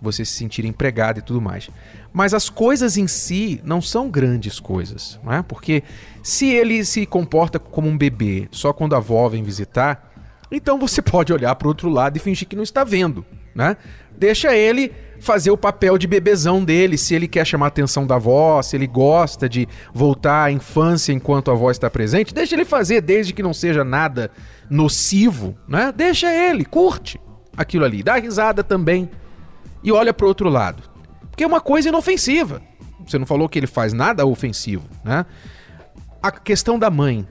você 0.00 0.24
se 0.24 0.32
sentir 0.32 0.64
empregado 0.64 1.18
e 1.18 1.22
tudo 1.22 1.42
mais. 1.42 1.68
Mas 2.10 2.32
as 2.32 2.48
coisas 2.48 2.96
em 2.96 3.06
si 3.06 3.60
não 3.62 3.82
são 3.82 4.08
grandes 4.08 4.58
coisas, 4.58 5.20
não 5.22 5.30
é? 5.30 5.42
Porque 5.42 5.82
se 6.22 6.46
ele 6.46 6.82
se 6.86 7.04
comporta 7.04 7.58
como 7.58 7.86
um 7.86 7.98
bebê 7.98 8.48
só 8.50 8.72
quando 8.72 8.94
a 8.94 8.96
avó 8.96 9.28
vem 9.28 9.42
visitar, 9.42 10.10
então 10.50 10.78
você 10.78 11.00
pode 11.02 11.32
olhar 11.32 11.54
para 11.54 11.68
outro 11.68 11.90
lado 11.90 12.16
e 12.16 12.20
fingir 12.20 12.48
que 12.48 12.56
não 12.56 12.62
está 12.62 12.82
vendo, 12.82 13.26
né? 13.54 13.76
Deixa 14.16 14.56
ele 14.56 14.90
fazer 15.20 15.50
o 15.50 15.56
papel 15.56 15.98
de 15.98 16.06
bebezão 16.06 16.64
dele, 16.64 16.98
se 16.98 17.14
ele 17.14 17.28
quer 17.28 17.46
chamar 17.46 17.66
a 17.66 17.68
atenção 17.68 18.06
da 18.06 18.16
avó, 18.16 18.60
se 18.62 18.76
ele 18.76 18.86
gosta 18.86 19.48
de 19.48 19.68
voltar 19.92 20.44
à 20.44 20.52
infância 20.52 21.12
enquanto 21.12 21.50
a 21.50 21.54
avó 21.54 21.70
está 21.70 21.90
presente, 21.90 22.34
deixa 22.34 22.54
ele 22.54 22.64
fazer, 22.64 23.00
desde 23.00 23.32
que 23.32 23.42
não 23.42 23.54
seja 23.54 23.84
nada 23.84 24.30
nocivo, 24.68 25.56
né? 25.68 25.92
Deixa 25.94 26.32
ele, 26.32 26.64
curte 26.64 27.20
aquilo 27.56 27.84
ali, 27.84 28.02
dá 28.02 28.16
risada 28.16 28.62
também 28.62 29.08
e 29.82 29.90
olha 29.90 30.12
pro 30.12 30.26
outro 30.26 30.48
lado. 30.48 30.82
Porque 31.30 31.44
é 31.44 31.46
uma 31.46 31.60
coisa 31.60 31.88
inofensiva. 31.88 32.60
Você 33.06 33.18
não 33.18 33.26
falou 33.26 33.48
que 33.48 33.58
ele 33.58 33.66
faz 33.66 33.92
nada 33.92 34.26
ofensivo, 34.26 34.88
né? 35.04 35.24
A 36.22 36.30
questão 36.30 36.78
da 36.78 36.90
mãe. 36.90 37.26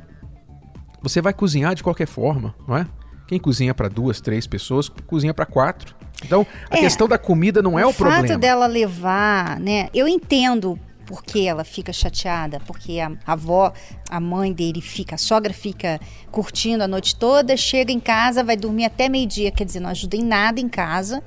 Você 1.02 1.22
vai 1.22 1.34
cozinhar 1.34 1.76
de 1.76 1.84
qualquer 1.84 2.08
forma, 2.08 2.56
não 2.68 2.78
é? 2.78 2.88
Quem 3.28 3.40
cozinha 3.40 3.74
para 3.74 3.90
duas, 3.90 4.22
três 4.22 4.48
pessoas, 4.48 4.88
cozinha 4.88 5.34
para 5.34 5.46
quatro. 5.46 5.96
Então, 6.24 6.46
a 6.70 6.78
É, 6.78 6.80
questão 6.80 7.08
da 7.08 7.18
comida 7.18 7.62
não 7.62 7.78
é 7.78 7.86
o, 7.86 7.92
fato 7.92 8.10
problema. 8.12 8.38
dela 8.38 8.68
levar, 8.68 9.60
né? 9.60 9.90
Eu 9.94 10.08
entendo 10.08 10.80
porque 11.06 11.42
ela 11.42 11.64
fica 11.64 11.94
chateada, 11.94 12.60
porque 12.66 13.00
a, 13.00 13.12
a 13.28 13.34
avó, 13.34 13.72
a 14.10 14.20
mãe 14.20 14.52
dele 14.52 14.82
fica, 14.82 15.16
a 15.16 15.18
sogra 15.20 15.54
fica 15.54 16.00
curtindo 16.32 16.84
a 16.84 16.88
noite 16.88 17.16
toda, 17.16 17.56
chega 17.56 17.92
em 17.92 18.00
casa, 18.00 18.44
vai 18.44 18.58
dormir 18.58 18.86
até 18.86 19.08
meio-dia, 19.08 19.52
quer 19.52 19.66
dizer, 19.66 19.80
não 19.82 19.90
ajuda 19.92 20.16
em 20.16 20.24
nada 20.24 20.60
em 20.60 20.68
casa. 20.70 21.22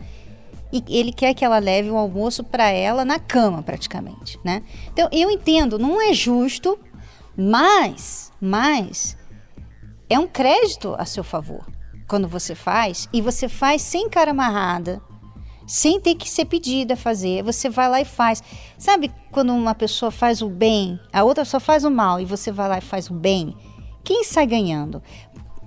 E 0.72 0.82
ele 0.88 1.12
quer 1.12 1.32
que 1.32 1.44
ela 1.44 1.58
leve 1.58 1.88
o 1.90 1.96
almoço 1.96 2.42
para 2.44 2.68
ela 2.70 3.04
na 3.04 3.18
cama, 3.18 3.62
praticamente, 3.62 4.38
né? 4.44 4.62
Então, 4.92 5.08
eu 5.12 5.30
entendo, 5.30 5.78
não 5.78 6.00
é 6.02 6.12
justo, 6.12 6.78
mas, 7.36 8.32
mas 8.40 9.16
é 10.10 10.18
um 10.18 10.26
crédito 10.26 10.94
a 10.98 11.04
seu 11.04 11.22
favor 11.22 11.64
quando 12.08 12.26
você 12.26 12.54
faz 12.54 13.08
e 13.12 13.20
você 13.20 13.48
faz 13.48 13.82
sem 13.82 14.08
cara 14.08 14.30
amarrada, 14.30 15.00
sem 15.66 16.00
ter 16.00 16.14
que 16.14 16.28
ser 16.28 16.46
pedida 16.46 16.94
a 16.94 16.96
fazer. 16.96 17.42
Você 17.44 17.68
vai 17.68 17.88
lá 17.88 18.00
e 18.00 18.04
faz. 18.04 18.42
Sabe 18.78 19.12
quando 19.30 19.52
uma 19.52 19.74
pessoa 19.74 20.10
faz 20.10 20.40
o 20.40 20.48
bem, 20.48 20.98
a 21.12 21.22
outra 21.22 21.44
só 21.44 21.60
faz 21.60 21.84
o 21.84 21.90
mal 21.90 22.18
e 22.18 22.24
você 22.24 22.50
vai 22.50 22.68
lá 22.68 22.78
e 22.78 22.80
faz 22.82 23.10
o 23.10 23.14
bem? 23.14 23.54
Quem 24.02 24.24
sai 24.24 24.46
ganhando? 24.46 25.02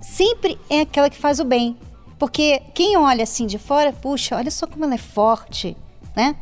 Sempre 0.00 0.58
é 0.68 0.80
aquela 0.80 1.08
que 1.08 1.16
faz 1.16 1.38
o 1.38 1.44
bem. 1.44 1.78
Porque 2.18 2.60
quem 2.74 2.96
olha 2.96 3.22
assim 3.22 3.46
de 3.46 3.58
fora, 3.58 3.92
puxa, 3.92 4.36
olha 4.36 4.50
só 4.50 4.66
como 4.66 4.84
ela 4.84 4.94
é 4.94 4.98
forte, 4.98 5.76
né? 6.16 6.36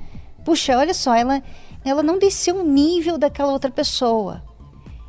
Puxa, 0.44 0.76
olha 0.76 0.94
só, 0.94 1.14
ela, 1.14 1.42
ela 1.84 2.02
não 2.02 2.18
desceu 2.18 2.56
o 2.56 2.64
nível 2.64 3.18
daquela 3.18 3.52
outra 3.52 3.70
pessoa. 3.70 4.42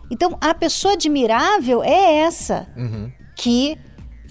Então, 0.09 0.37
a 0.41 0.53
pessoa 0.53 0.93
admirável 0.93 1.81
é 1.81 2.17
essa 2.17 2.67
que 3.37 3.77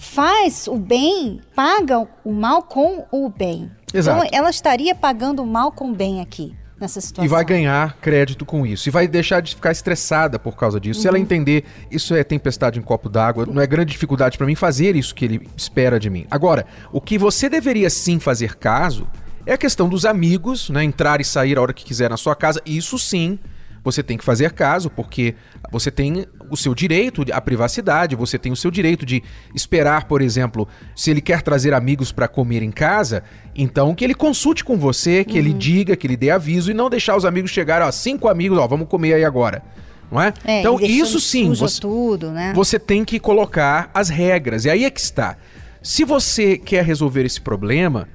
faz 0.00 0.66
o 0.66 0.76
bem, 0.76 1.40
paga 1.54 2.08
o 2.24 2.32
mal 2.32 2.62
com 2.62 3.04
o 3.12 3.28
bem. 3.28 3.70
Exato. 3.92 4.24
Então, 4.24 4.30
ela 4.32 4.48
estaria 4.48 4.94
pagando 4.94 5.42
o 5.42 5.46
mal 5.46 5.70
com 5.70 5.90
o 5.90 5.94
bem 5.94 6.22
aqui, 6.22 6.56
nessa 6.80 7.02
situação. 7.02 7.24
E 7.24 7.28
vai 7.28 7.44
ganhar 7.44 7.98
crédito 8.00 8.46
com 8.46 8.66
isso. 8.66 8.88
E 8.88 8.90
vai 8.90 9.06
deixar 9.06 9.40
de 9.40 9.54
ficar 9.54 9.72
estressada 9.72 10.38
por 10.38 10.56
causa 10.56 10.80
disso. 10.80 11.02
Se 11.02 11.08
ela 11.08 11.18
entender 11.18 11.64
isso 11.90 12.14
é 12.14 12.24
tempestade 12.24 12.78
em 12.78 12.82
copo 12.82 13.10
d'água, 13.10 13.44
não 13.44 13.60
é 13.60 13.66
grande 13.66 13.92
dificuldade 13.92 14.38
pra 14.38 14.46
mim 14.46 14.54
fazer 14.54 14.96
isso 14.96 15.14
que 15.14 15.26
ele 15.26 15.48
espera 15.54 16.00
de 16.00 16.08
mim. 16.08 16.26
Agora, 16.30 16.64
o 16.90 17.00
que 17.00 17.18
você 17.18 17.50
deveria 17.50 17.90
sim 17.90 18.18
fazer 18.18 18.56
caso 18.56 19.06
é 19.44 19.52
a 19.52 19.58
questão 19.58 19.86
dos 19.86 20.06
amigos, 20.06 20.70
né? 20.70 20.82
Entrar 20.82 21.20
e 21.20 21.24
sair 21.24 21.58
a 21.58 21.62
hora 21.62 21.74
que 21.74 21.84
quiser 21.84 22.08
na 22.08 22.16
sua 22.16 22.34
casa. 22.34 22.62
Isso 22.64 22.98
sim. 22.98 23.38
Você 23.82 24.02
tem 24.02 24.16
que 24.18 24.24
fazer 24.24 24.52
caso, 24.52 24.90
porque 24.90 25.34
você 25.70 25.90
tem 25.90 26.26
o 26.50 26.56
seu 26.56 26.74
direito 26.74 27.24
à 27.32 27.40
privacidade, 27.40 28.14
você 28.14 28.38
tem 28.38 28.52
o 28.52 28.56
seu 28.56 28.70
direito 28.70 29.06
de 29.06 29.22
esperar, 29.54 30.04
por 30.04 30.20
exemplo, 30.20 30.68
se 30.94 31.10
ele 31.10 31.20
quer 31.20 31.42
trazer 31.42 31.72
amigos 31.72 32.12
para 32.12 32.28
comer 32.28 32.62
em 32.62 32.70
casa, 32.70 33.22
então 33.54 33.94
que 33.94 34.04
ele 34.04 34.14
consulte 34.14 34.64
com 34.64 34.76
você, 34.76 35.24
que 35.24 35.38
ele 35.38 35.52
diga, 35.52 35.96
que 35.96 36.06
ele 36.06 36.16
dê 36.16 36.30
aviso 36.30 36.70
e 36.70 36.74
não 36.74 36.90
deixar 36.90 37.16
os 37.16 37.24
amigos 37.24 37.50
chegarem, 37.50 37.86
ó, 37.86 37.90
cinco 37.90 38.28
amigos, 38.28 38.58
ó, 38.58 38.66
vamos 38.66 38.88
comer 38.88 39.14
aí 39.14 39.24
agora. 39.24 39.62
Não 40.10 40.20
é? 40.20 40.34
É, 40.44 40.60
então, 40.60 40.78
isso 40.80 41.20
sim, 41.20 41.54
você, 41.54 41.80
tudo, 41.80 42.32
né? 42.32 42.52
você 42.54 42.78
tem 42.80 43.04
que 43.04 43.20
colocar 43.20 43.90
as 43.94 44.08
regras. 44.08 44.64
E 44.64 44.70
aí 44.70 44.84
é 44.84 44.90
que 44.90 45.00
está. 45.00 45.36
Se 45.82 46.04
você 46.04 46.58
quer 46.58 46.84
resolver 46.84 47.24
esse 47.24 47.40
problema, 47.40 48.08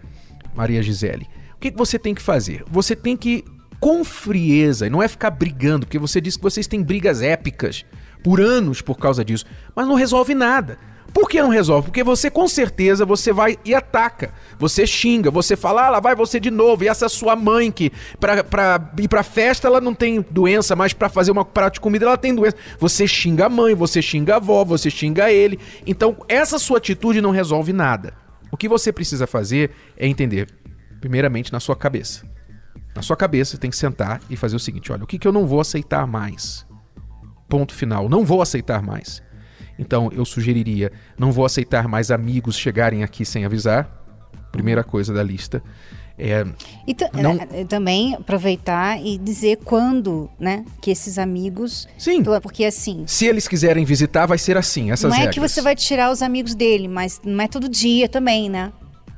Maria 0.53 0.83
Gisele, 0.83 1.27
o 1.55 1.57
que 1.59 1.71
você 1.71 1.97
tem 1.97 2.13
que 2.13 2.21
fazer? 2.21 2.63
Você 2.69 2.95
tem 2.95 3.15
que, 3.15 3.45
com 3.79 4.03
frieza, 4.03 4.87
e 4.87 4.89
não 4.89 5.01
é 5.01 5.07
ficar 5.07 5.29
brigando, 5.29 5.85
porque 5.85 5.99
você 5.99 6.19
disse 6.19 6.37
que 6.37 6.43
vocês 6.43 6.67
têm 6.67 6.81
brigas 6.81 7.21
épicas 7.21 7.85
por 8.23 8.41
anos 8.41 8.81
por 8.81 8.97
causa 8.97 9.23
disso, 9.23 9.45
mas 9.75 9.87
não 9.87 9.95
resolve 9.95 10.33
nada. 10.33 10.77
Por 11.15 11.29
que 11.29 11.41
não 11.41 11.47
resolve? 11.47 11.85
Porque 11.85 12.03
você 12.03 12.29
com 12.29 12.45
certeza 12.45 13.05
você 13.05 13.31
vai 13.31 13.57
e 13.63 13.73
ataca. 13.73 14.33
Você 14.59 14.85
xinga, 14.85 15.31
você 15.31 15.55
fala, 15.55 15.85
ah, 15.85 15.89
lá 15.91 15.99
vai 16.01 16.13
você 16.13 16.41
de 16.41 16.51
novo. 16.51 16.83
E 16.83 16.89
essa 16.89 17.07
sua 17.07 17.37
mãe 17.37 17.71
que 17.71 17.89
pra, 18.19 18.43
pra 18.43 18.91
ir 18.99 19.07
pra 19.07 19.23
festa 19.23 19.65
ela 19.65 19.79
não 19.79 19.93
tem 19.93 20.25
doença, 20.29 20.75
mas 20.75 20.91
pra 20.91 21.07
fazer 21.07 21.31
uma 21.31 21.45
prato 21.45 21.75
de 21.75 21.79
comida 21.79 22.05
ela 22.05 22.17
tem 22.17 22.35
doença. 22.35 22.57
Você 22.79 23.07
xinga 23.07 23.45
a 23.45 23.49
mãe, 23.49 23.73
você 23.73 24.01
xinga 24.01 24.33
a 24.33 24.37
avó, 24.37 24.65
você 24.65 24.89
xinga 24.89 25.31
ele. 25.31 25.57
Então 25.87 26.17
essa 26.27 26.59
sua 26.59 26.79
atitude 26.79 27.21
não 27.21 27.31
resolve 27.31 27.71
nada. 27.71 28.13
O 28.51 28.57
que 28.57 28.67
você 28.67 28.91
precisa 28.91 29.25
fazer 29.25 29.71
é 29.95 30.05
entender, 30.05 30.49
primeiramente, 30.99 31.49
na 31.49 31.61
sua 31.61 31.77
cabeça. 31.77 32.34
Na 32.95 33.01
sua 33.01 33.15
cabeça, 33.17 33.51
você 33.51 33.57
tem 33.57 33.69
que 33.69 33.75
sentar 33.77 34.21
e 34.29 34.35
fazer 34.37 34.55
o 34.55 34.59
seguinte: 34.59 34.91
olha, 34.91 35.03
o 35.03 35.07
que, 35.07 35.19
que 35.19 35.27
eu 35.27 35.31
não 35.33 35.45
vou 35.45 35.59
aceitar 35.59 36.07
mais? 36.07 36.65
Ponto 37.49 37.73
final. 37.73 38.07
Não 38.09 38.23
vou 38.25 38.41
aceitar 38.41 38.81
mais. 38.81 39.21
Então, 39.77 40.09
eu 40.13 40.23
sugeriria: 40.25 40.91
não 41.17 41.31
vou 41.31 41.45
aceitar 41.45 41.87
mais 41.87 42.09
amigos 42.11 42.55
chegarem 42.57 43.03
aqui 43.03 43.25
sem 43.25 43.43
avisar. 43.45 43.89
Primeira 44.51 44.83
coisa 44.83 45.13
da 45.13 45.21
lista. 45.21 45.61
É, 46.17 46.45
E 46.87 46.95
Não- 47.21 47.37
eh, 47.51 47.65
também 47.65 48.15
aproveitar 48.15 48.97
e 49.05 49.17
dizer 49.17 49.57
quando, 49.65 50.29
né, 50.39 50.63
que 50.81 50.89
esses 50.89 51.19
amigos. 51.19 51.89
sim, 51.97 52.23
Porque 52.41 52.63
assim, 52.63 53.03
se 53.05 53.25
eles 53.25 53.49
quiserem 53.49 53.83
visitar, 53.83 54.25
vai 54.25 54.37
ser 54.37 54.55
assim. 54.55 54.91
Essas 54.91 55.09
não 55.09 55.17
é 55.17 55.25
regras. 55.25 55.35
que 55.35 55.41
você 55.41 55.61
vai 55.61 55.75
tirar 55.75 56.09
os 56.09 56.21
amigos 56.21 56.55
dele, 56.55 56.87
mas 56.87 57.19
não 57.25 57.43
é 57.43 57.49
todo 57.49 57.67
dia 57.67 58.07
também, 58.07 58.49
né? 58.49 58.71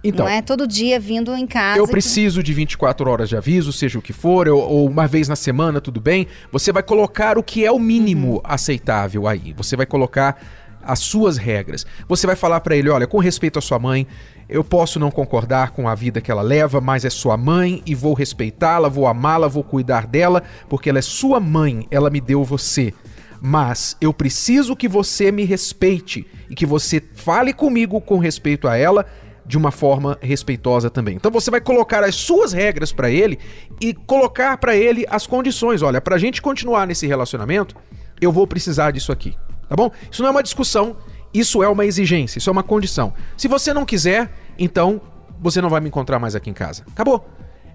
Então, 0.10 0.26
não 0.26 0.32
é 0.32 0.42
todo 0.42 0.68
dia 0.68 1.00
vindo 1.00 1.36
em 1.36 1.46
casa. 1.48 1.80
Eu 1.80 1.86
que- 1.86 1.92
preciso 1.92 2.42
de 2.44 2.54
24 2.54 3.10
horas 3.10 3.30
de 3.30 3.36
aviso, 3.38 3.72
seja 3.74 4.00
o 4.00 4.02
que 4.02 4.14
for, 4.14 4.48
ou, 4.48 4.60
ou 4.62 4.88
uma 4.90 5.08
vez 5.08 5.28
na 5.28 5.36
semana, 5.36 5.80
tudo 5.82 6.00
bem. 6.02 6.28
Você 6.52 6.72
vai 6.72 6.84
colocar 6.84 7.38
o 7.38 7.44
que 7.44 7.66
é 7.66 7.72
o 7.72 7.80
mínimo 7.80 8.34
Uhum. 8.36 8.42
aceitável 8.44 9.28
aí. 9.28 9.54
Você 9.58 9.76
vai 9.76 9.86
colocar 9.86 10.42
as 10.84 11.00
suas 11.00 11.36
regras. 11.38 11.86
Você 12.08 12.26
vai 12.26 12.36
falar 12.36 12.62
pra 12.62 12.76
ele, 12.76 12.90
olha, 12.90 13.06
com 13.06 13.18
respeito 13.20 13.60
à 13.60 13.62
sua 13.62 13.78
mãe, 13.78 14.08
eu 14.48 14.64
posso 14.64 14.98
não 15.00 15.12
concordar 15.12 15.72
com 15.72 15.90
a 15.90 15.94
vida 15.94 16.22
que 16.22 16.32
ela 16.32 16.42
leva, 16.42 16.80
mas 16.80 17.04
é 17.04 17.10
sua 17.10 17.36
mãe 17.36 17.82
e 17.86 17.94
vou 17.94 18.14
respeitá-la, 18.14 18.88
vou 18.88 19.06
amá-la, 19.06 19.50
vou 19.50 19.64
cuidar 19.66 20.08
dela, 20.08 20.42
porque 20.70 20.90
ela 20.90 21.00
é 21.00 21.02
sua 21.02 21.42
mãe, 21.42 21.86
ela 21.92 22.10
me 22.10 22.22
deu 22.22 22.44
você. 22.44 22.94
mas 23.40 23.96
eu 24.02 24.12
preciso 24.12 24.76
que 24.76 24.88
você 24.88 25.32
me 25.32 25.44
respeite 25.46 26.26
e 26.50 26.56
que 26.56 26.66
você 26.66 27.00
fale 27.14 27.54
comigo 27.54 28.02
com 28.02 28.18
respeito 28.18 28.68
a 28.68 28.76
ela 28.76 29.06
de 29.48 29.58
uma 29.58 29.72
forma 29.72 30.18
respeitosa 30.22 30.90
também. 30.90 31.16
Então 31.16 31.32
você 31.32 31.50
vai 31.50 31.62
colocar 31.62 32.04
as 32.04 32.16
suas 32.16 32.52
regras 32.52 32.92
para 32.92 33.10
ele 33.10 33.40
e 33.80 33.94
colocar 33.94 34.58
para 34.58 34.76
ele 34.76 35.06
as 35.10 35.26
condições. 35.26 35.82
Olha, 35.82 36.02
para 36.02 36.16
a 36.16 36.20
gente 36.20 36.42
continuar 36.42 36.86
nesse 36.86 37.08
relacionamento, 37.08 37.76
eu 38.20 38.32
vou 38.32 38.46
precisar 38.46 38.92
disso 38.92 39.12
aqui, 39.12 39.36
tá 39.70 39.76
bom? 39.76 39.90
Isso 40.12 40.22
não 40.22 40.30
é 40.30 40.32
uma 40.32 40.44
discussão, 40.44 40.98
isso 41.34 41.64
é 41.64 41.70
uma 41.70 41.86
exigência, 41.86 42.40
isso 42.40 42.50
é 42.50 42.52
uma 42.52 42.64
condição. 42.64 43.14
Se 43.38 43.48
você 43.48 43.74
não 43.74 43.86
quiser, 43.86 44.30
então 44.60 45.00
você 45.40 45.62
não 45.62 45.70
vai 45.70 45.80
me 45.80 45.88
encontrar 45.88 46.20
mais 46.20 46.36
aqui 46.36 46.50
em 46.50 46.54
casa. 46.54 46.84
Acabou. 46.92 47.26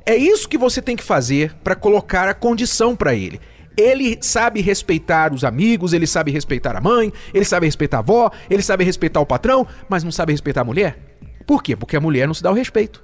É 0.05 0.17
isso 0.17 0.49
que 0.49 0.59
você 0.59 0.83
tem 0.83 0.97
que 0.97 1.03
fazer 1.03 1.55
para 1.63 1.77
colocar 1.77 2.29
a 2.29 2.35
condição 2.35 2.95
para 2.95 3.15
ele. 3.15 3.41
Ele 3.77 4.19
sabe 4.21 4.61
respeitar 4.61 5.33
os 5.33 5.45
amigos, 5.45 5.95
ele 5.95 6.07
sabe 6.07 6.31
respeitar 6.31 6.77
a 6.77 6.81
mãe, 6.81 7.11
ele 7.33 7.45
sabe 7.45 7.65
respeitar 7.65 7.99
a 7.99 8.01
avó, 8.01 8.31
ele 8.51 8.63
sabe 8.63 8.85
respeitar 8.85 9.21
o 9.21 9.27
patrão, 9.27 9.67
mas 9.89 10.05
não 10.05 10.13
sabe 10.13 10.33
respeitar 10.33 10.61
a 10.61 10.65
mulher? 10.65 11.12
Por 11.46 11.62
quê? 11.62 11.76
Porque 11.76 11.96
a 11.96 12.00
mulher 12.00 12.26
não 12.26 12.35
se 12.35 12.42
dá 12.42 12.50
o 12.50 12.55
respeito. 12.55 13.02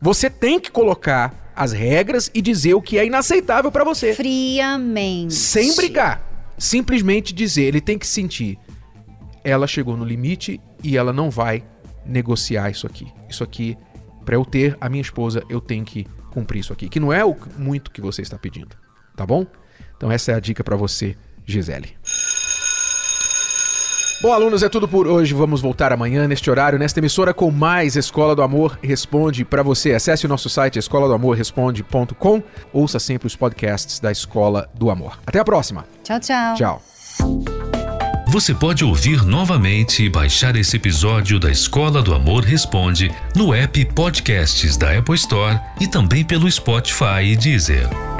Você 0.00 0.28
tem 0.28 0.60
que 0.60 0.70
colocar 0.70 1.52
as 1.56 1.72
regras 1.72 2.30
e 2.34 2.42
dizer 2.42 2.74
o 2.74 2.82
que 2.82 2.98
é 2.98 3.06
inaceitável 3.06 3.70
para 3.70 3.84
você. 3.84 4.14
Friamente. 4.14 5.34
Sem 5.34 5.74
brigar. 5.76 6.22
Simplesmente 6.58 7.32
dizer, 7.32 7.64
ele 7.64 7.80
tem 7.80 7.98
que 7.98 8.06
sentir. 8.06 8.58
Ela 9.42 9.66
chegou 9.66 9.96
no 9.96 10.04
limite 10.04 10.60
e 10.82 10.96
ela 10.96 11.12
não 11.12 11.30
vai 11.30 11.64
negociar 12.04 12.70
isso 12.70 12.86
aqui. 12.86 13.06
Isso 13.28 13.42
aqui, 13.44 13.76
para 14.24 14.36
eu 14.36 14.44
ter 14.44 14.76
a 14.80 14.88
minha 14.88 15.02
esposa, 15.02 15.42
eu 15.48 15.60
tenho 15.60 15.84
que 15.84 16.06
cumprir 16.30 16.60
isso 16.60 16.72
aqui. 16.72 16.88
Que 16.88 17.00
não 17.00 17.12
é 17.12 17.24
o 17.24 17.36
muito 17.56 17.90
que 17.90 18.00
você 18.00 18.22
está 18.22 18.38
pedindo. 18.38 18.76
Tá 19.16 19.24
bom? 19.24 19.46
Então 19.96 20.10
essa 20.10 20.32
é 20.32 20.34
a 20.34 20.40
dica 20.40 20.64
para 20.64 20.76
você, 20.76 21.16
Gisele. 21.46 21.96
Bom, 24.24 24.32
alunos, 24.32 24.62
é 24.62 24.70
tudo 24.70 24.88
por 24.88 25.06
hoje. 25.06 25.34
Vamos 25.34 25.60
voltar 25.60 25.92
amanhã 25.92 26.26
neste 26.26 26.50
horário, 26.50 26.78
nesta 26.78 26.98
emissora 26.98 27.34
com 27.34 27.50
mais 27.50 27.94
Escola 27.94 28.34
do 28.34 28.40
Amor 28.40 28.78
Responde 28.82 29.44
para 29.44 29.62
você. 29.62 29.92
Acesse 29.92 30.24
o 30.24 30.28
nosso 30.30 30.48
site 30.48 30.78
escola 30.78 31.06
do 31.06 31.12
amor 31.12 31.36
responde.com. 31.36 32.42
Ouça 32.72 32.98
sempre 32.98 33.26
os 33.26 33.36
podcasts 33.36 34.00
da 34.00 34.10
Escola 34.10 34.66
do 34.72 34.88
Amor. 34.88 35.18
Até 35.26 35.40
a 35.40 35.44
próxima. 35.44 35.84
Tchau, 36.02 36.18
tchau. 36.20 36.54
Tchau. 36.54 36.82
Você 38.28 38.54
pode 38.54 38.82
ouvir 38.82 39.26
novamente 39.26 40.02
e 40.02 40.08
baixar 40.08 40.56
esse 40.56 40.78
episódio 40.78 41.38
da 41.38 41.50
Escola 41.50 42.00
do 42.00 42.14
Amor 42.14 42.44
Responde 42.44 43.14
no 43.36 43.52
app 43.52 43.84
Podcasts 43.92 44.78
da 44.78 44.96
Apple 44.96 45.16
Store 45.16 45.60
e 45.78 45.86
também 45.86 46.24
pelo 46.24 46.50
Spotify 46.50 47.24
e 47.24 47.36
Deezer. 47.36 48.13